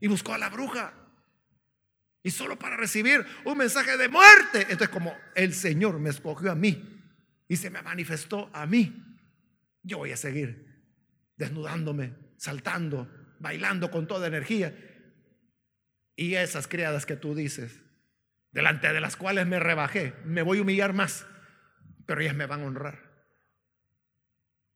[0.01, 0.95] y buscó a la bruja.
[2.23, 4.63] Y solo para recibir un mensaje de muerte.
[4.63, 6.83] Entonces, como el Señor me escogió a mí
[7.47, 9.05] y se me manifestó a mí,
[9.83, 10.67] yo voy a seguir
[11.37, 13.07] desnudándome, saltando,
[13.39, 14.75] bailando con toda energía.
[16.17, 17.83] Y esas criadas que tú dices,
[18.51, 21.27] delante de las cuales me rebajé, me voy a humillar más,
[22.07, 22.99] pero ellas me van a honrar.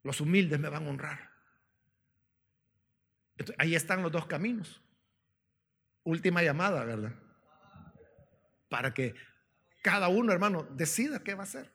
[0.02, 1.30] Los humildes me van a honrar.
[3.56, 4.82] ahí están los dos caminos.
[6.02, 7.14] Última llamada, ¿verdad?
[8.68, 9.14] Para que
[9.82, 11.72] cada uno, hermano, decida qué va a hacer.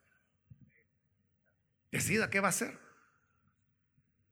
[1.90, 2.78] Decida qué va a hacer.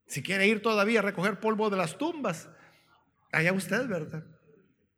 [0.09, 2.49] Si quiere ir todavía a recoger polvo de las tumbas,
[3.31, 4.25] allá usted, ¿verdad?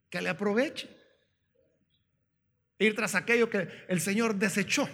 [0.08, 0.88] Que le aproveche.
[2.78, 4.88] Ir tras aquello que el Señor desechó.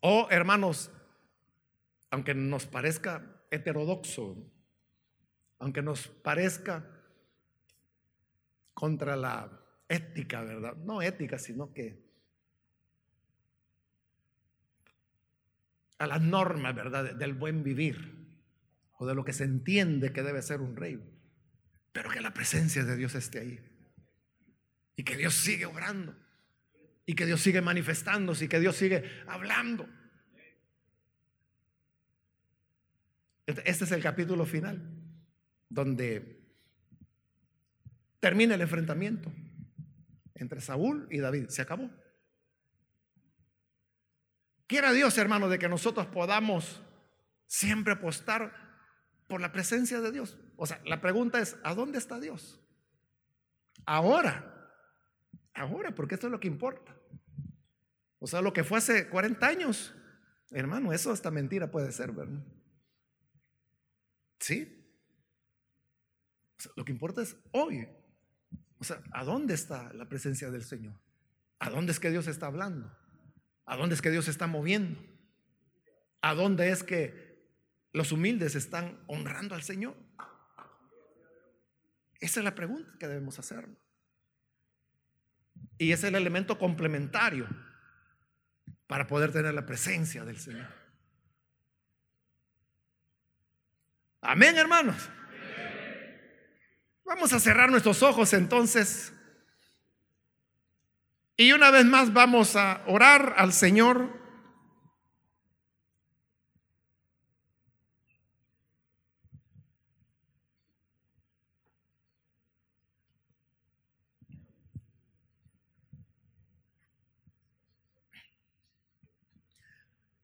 [0.00, 0.90] O, hermanos,
[2.10, 4.36] aunque nos parezca heterodoxo,
[5.58, 6.84] aunque nos parezca
[8.74, 9.50] contra la
[9.88, 10.76] ética, ¿verdad?
[10.76, 12.03] No ética, sino que
[15.98, 17.14] a las normas, ¿verdad?
[17.14, 18.14] Del buen vivir
[18.98, 21.00] o de lo que se entiende que debe ser un rey.
[21.92, 23.60] Pero que la presencia de Dios esté ahí.
[24.96, 26.16] Y que Dios sigue obrando.
[27.06, 29.88] Y que Dios sigue manifestándose y que Dios sigue hablando.
[33.46, 34.80] Este, este es el capítulo final,
[35.68, 36.40] donde
[38.20, 39.30] termina el enfrentamiento
[40.34, 41.48] entre Saúl y David.
[41.48, 41.90] Se acabó.
[44.66, 46.82] Quiera Dios, hermano, de que nosotros podamos
[47.46, 48.52] siempre apostar
[49.28, 50.38] por la presencia de Dios.
[50.56, 52.60] O sea, la pregunta es, ¿a dónde está Dios?
[53.86, 54.50] Ahora.
[55.54, 56.96] Ahora, porque esto es lo que importa.
[58.18, 59.94] O sea, lo que fue hace 40 años,
[60.50, 62.42] hermano, eso hasta mentira puede ser, ¿verdad?
[64.40, 64.80] ¿Sí?
[66.76, 67.86] lo que importa es hoy.
[68.78, 70.94] O sea, ¿a dónde está la presencia del Señor?
[71.58, 72.90] ¿A dónde es que Dios está hablando?
[73.66, 75.00] ¿A dónde es que Dios está moviendo?
[76.20, 77.44] ¿A dónde es que
[77.92, 79.96] los humildes están honrando al Señor?
[82.20, 83.68] Esa es la pregunta que debemos hacer.
[85.78, 87.48] Y es el elemento complementario
[88.86, 90.68] para poder tener la presencia del Señor.
[94.20, 95.08] Amén, hermanos.
[97.04, 99.12] Vamos a cerrar nuestros ojos entonces.
[101.36, 104.22] Y una vez más vamos a orar al Señor.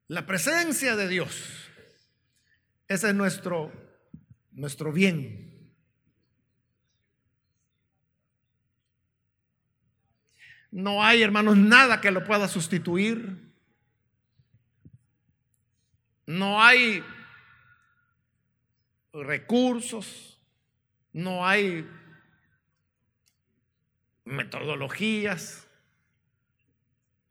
[0.07, 1.71] La presencia de Dios.
[2.87, 3.73] Ese es nuestro,
[4.53, 5.50] nuestro bien.
[10.71, 13.37] No hay, hermanos, nada que lo pueda sustituir.
[16.27, 17.03] No hay
[19.13, 20.41] recursos,
[21.13, 21.89] no hay
[24.25, 25.67] metodologías,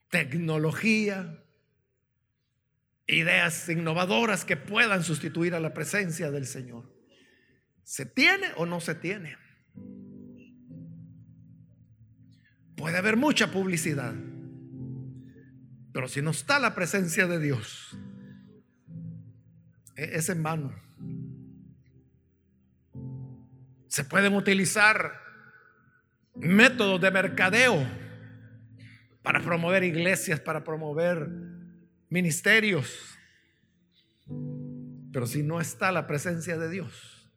[0.10, 1.42] tecnología,
[3.08, 6.94] ideas innovadoras que puedan sustituir a la presencia del Señor.
[7.84, 9.38] ¿Se tiene o no se tiene?
[12.80, 14.16] Puede haber mucha publicidad,
[15.92, 17.98] pero si no está la presencia de Dios,
[19.98, 20.74] e-, es en vano.
[23.88, 25.12] Se pueden utilizar
[26.36, 27.86] métodos de mercadeo
[29.24, 31.28] para promover iglesias, para promover
[32.08, 33.18] ministerios.
[35.12, 37.30] Pero si no está la presencia de Dios,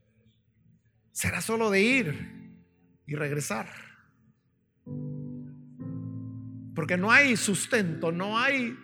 [1.10, 2.54] será solo de ir
[3.06, 3.66] y regresar.
[6.74, 8.78] Porque no hay sustento, no hay...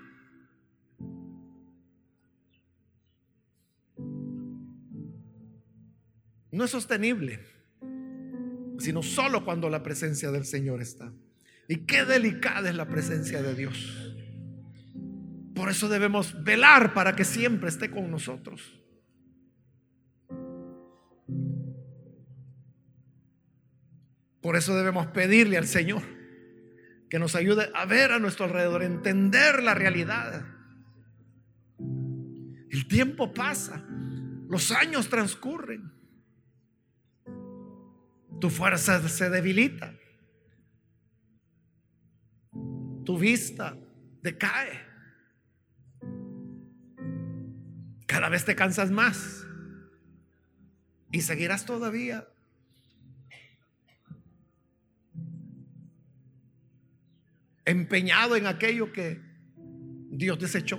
[6.51, 7.41] No es sostenible,
[8.78, 11.12] sino solo cuando la presencia del Señor está.
[11.68, 14.14] Y qué delicada es la presencia de Dios.
[15.55, 18.62] Por eso debemos velar para que siempre esté con nosotros.
[24.41, 26.17] Por eso debemos pedirle al Señor
[27.09, 30.44] que nos ayude a ver a nuestro alrededor, entender la realidad.
[32.70, 33.84] El tiempo pasa,
[34.48, 35.92] los años transcurren,
[38.40, 39.94] tu fuerza se debilita,
[43.04, 43.76] tu vista
[44.22, 44.86] decae,
[48.06, 49.46] cada vez te cansas más
[51.11, 52.28] y seguirás todavía
[57.68, 59.20] empeñado en aquello que
[60.10, 60.78] Dios desechó.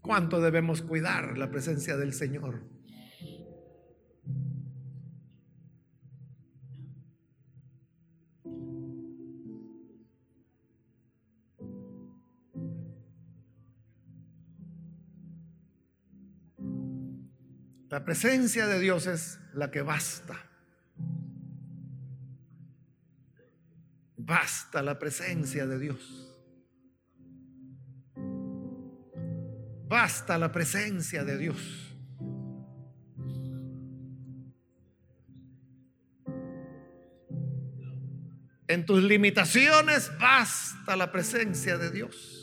[0.00, 2.62] ¿Cuánto debemos cuidar la presencia del Señor?
[18.02, 20.34] La presencia de Dios es la que basta.
[24.16, 26.36] Basta la presencia de Dios.
[29.86, 31.94] Basta la presencia de Dios.
[38.66, 42.41] En tus limitaciones basta la presencia de Dios.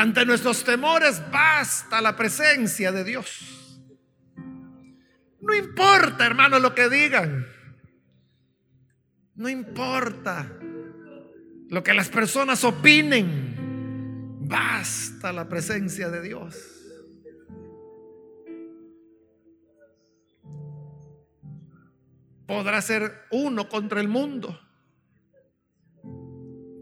[0.00, 3.82] Ante nuestros temores basta la presencia de Dios.
[5.42, 7.46] No importa, hermano, lo que digan.
[9.34, 10.58] No importa
[11.68, 14.38] lo que las personas opinen.
[14.48, 16.56] Basta la presencia de Dios.
[22.46, 24.58] Podrá ser uno contra el mundo,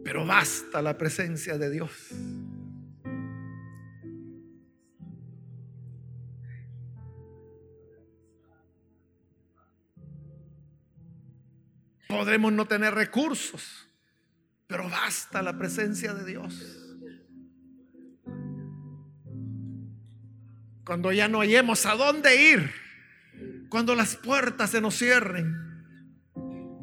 [0.04, 2.12] pero basta la presencia de Dios.
[12.18, 13.86] Podremos no tener recursos,
[14.66, 16.52] pero basta la presencia de Dios.
[20.84, 22.72] Cuando ya no hayamos a dónde ir,
[23.68, 25.54] cuando las puertas se nos cierren,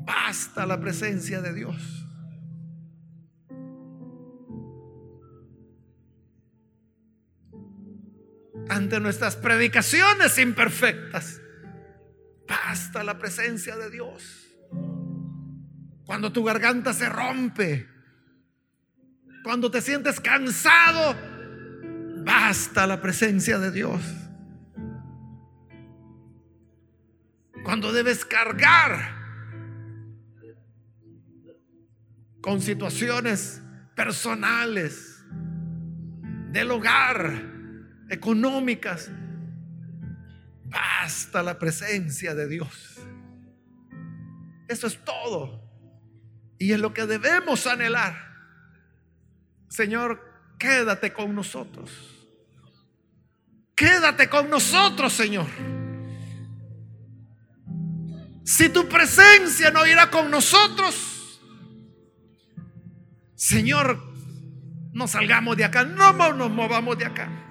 [0.06, 2.08] basta la presencia de Dios.
[8.70, 11.42] Ante nuestras predicaciones imperfectas,
[12.48, 14.45] basta la presencia de Dios.
[16.06, 17.88] Cuando tu garganta se rompe,
[19.44, 21.16] cuando te sientes cansado,
[22.24, 24.02] basta la presencia de Dios.
[27.64, 29.16] Cuando debes cargar
[32.42, 33.62] con situaciones
[33.96, 35.16] personales,
[36.56, 37.44] del hogar,
[38.10, 39.12] económicas,
[40.64, 42.96] basta la presencia de Dios.
[44.70, 45.65] Eso es todo.
[46.58, 48.16] Y es lo que debemos anhelar.
[49.70, 50.22] Señor,
[50.58, 51.92] quédate con nosotros.
[53.76, 55.48] Quédate con nosotros, Señor.
[58.46, 61.42] Si tu presencia no irá con nosotros,
[63.36, 64.02] Señor,
[64.94, 67.45] no salgamos de acá, no nos movamos de acá.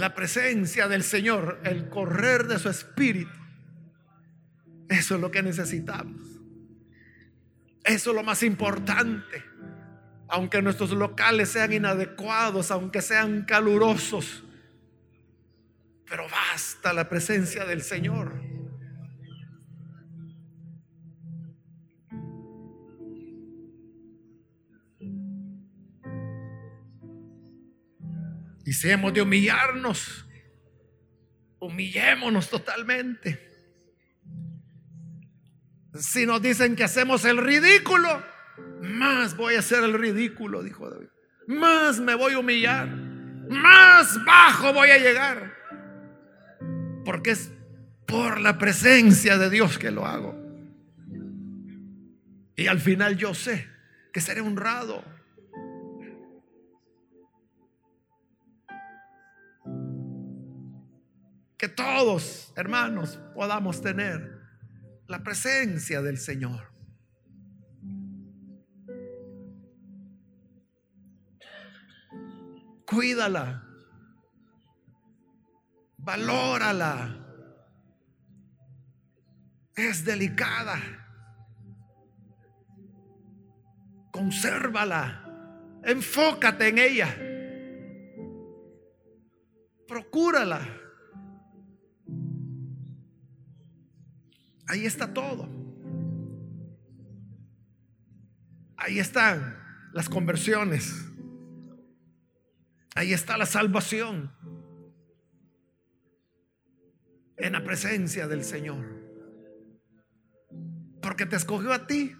[0.00, 3.38] La presencia del Señor, el correr de su espíritu.
[4.88, 6.20] Eso es lo que necesitamos.
[7.84, 9.44] Eso es lo más importante.
[10.28, 14.44] Aunque nuestros locales sean inadecuados, aunque sean calurosos,
[16.08, 18.49] pero basta la presencia del Señor.
[28.80, 30.26] Si hemos de humillarnos,
[31.58, 33.38] humillémonos totalmente.
[35.92, 38.24] Si nos dicen que hacemos el ridículo,
[38.80, 41.08] más voy a hacer el ridículo, dijo David.
[41.46, 42.88] Más me voy a humillar,
[43.50, 45.54] más bajo voy a llegar.
[47.04, 47.52] Porque es
[48.06, 50.34] por la presencia de Dios que lo hago.
[52.56, 53.68] Y al final yo sé
[54.10, 55.04] que seré honrado
[61.60, 64.40] que todos, hermanos, podamos tener
[65.06, 66.72] la presencia del Señor.
[72.86, 73.62] Cuídala.
[75.98, 77.26] Valórala.
[79.76, 80.80] Es delicada.
[84.10, 85.80] Consérvala.
[85.84, 87.14] Enfócate en ella.
[89.86, 90.79] Procúrala.
[94.70, 95.48] Ahí está todo.
[98.76, 99.58] Ahí están
[99.92, 101.08] las conversiones.
[102.94, 104.30] Ahí está la salvación.
[107.36, 108.86] En la presencia del Señor.
[111.02, 112.14] Porque te escogió a ti.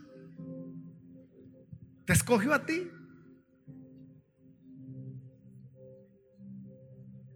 [2.04, 2.90] Te escogió a ti.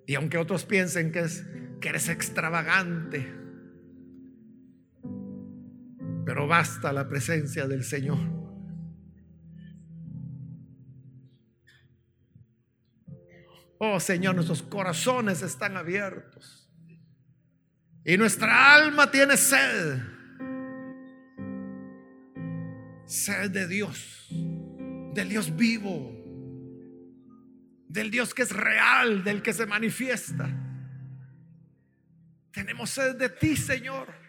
[0.08, 1.46] Y aunque otros piensen que, es,
[1.80, 3.43] que eres extravagante,
[6.24, 8.18] pero basta la presencia del Señor.
[13.78, 16.70] Oh Señor, nuestros corazones están abiertos.
[18.04, 19.98] Y nuestra alma tiene sed.
[23.04, 24.28] Sed de Dios.
[25.12, 26.12] Del Dios vivo.
[27.88, 30.48] Del Dios que es real, del que se manifiesta.
[32.50, 34.23] Tenemos sed de ti, Señor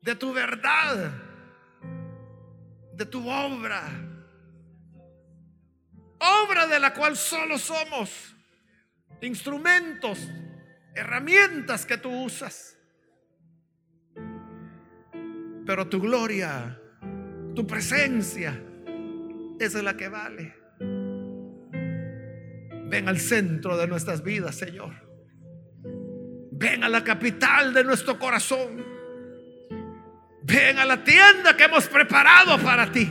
[0.00, 1.12] de tu verdad.
[2.94, 3.82] de tu obra.
[6.18, 8.34] Obra de la cual solo somos
[9.20, 10.28] instrumentos,
[10.94, 12.76] herramientas que tú usas.
[15.64, 16.80] Pero tu gloria,
[17.54, 18.60] tu presencia,
[19.60, 20.56] esa es la que vale.
[22.88, 24.94] Ven al centro de nuestras vidas, Señor.
[26.50, 28.97] Ven a la capital de nuestro corazón.
[30.48, 33.06] Ven a la tienda que hemos preparado para ti.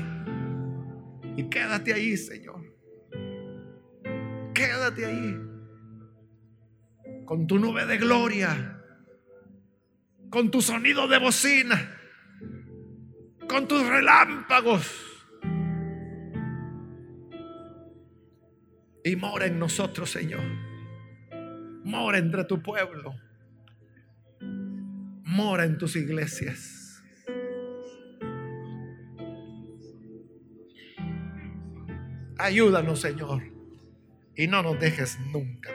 [1.36, 2.64] Y quédate ahí, Señor.
[4.56, 5.38] Quédate ahí.
[7.26, 8.82] Con tu nube de gloria.
[10.32, 11.96] Con tu sonido de bocina.
[13.48, 14.92] Con tus relámpagos.
[19.04, 20.42] Y mora en nosotros, Señor.
[21.84, 23.14] Mora entre tu pueblo.
[24.42, 26.77] Mora en tus iglesias.
[32.38, 33.44] Ayúdanos, Señor.
[34.36, 35.72] Y no nos dejes nunca.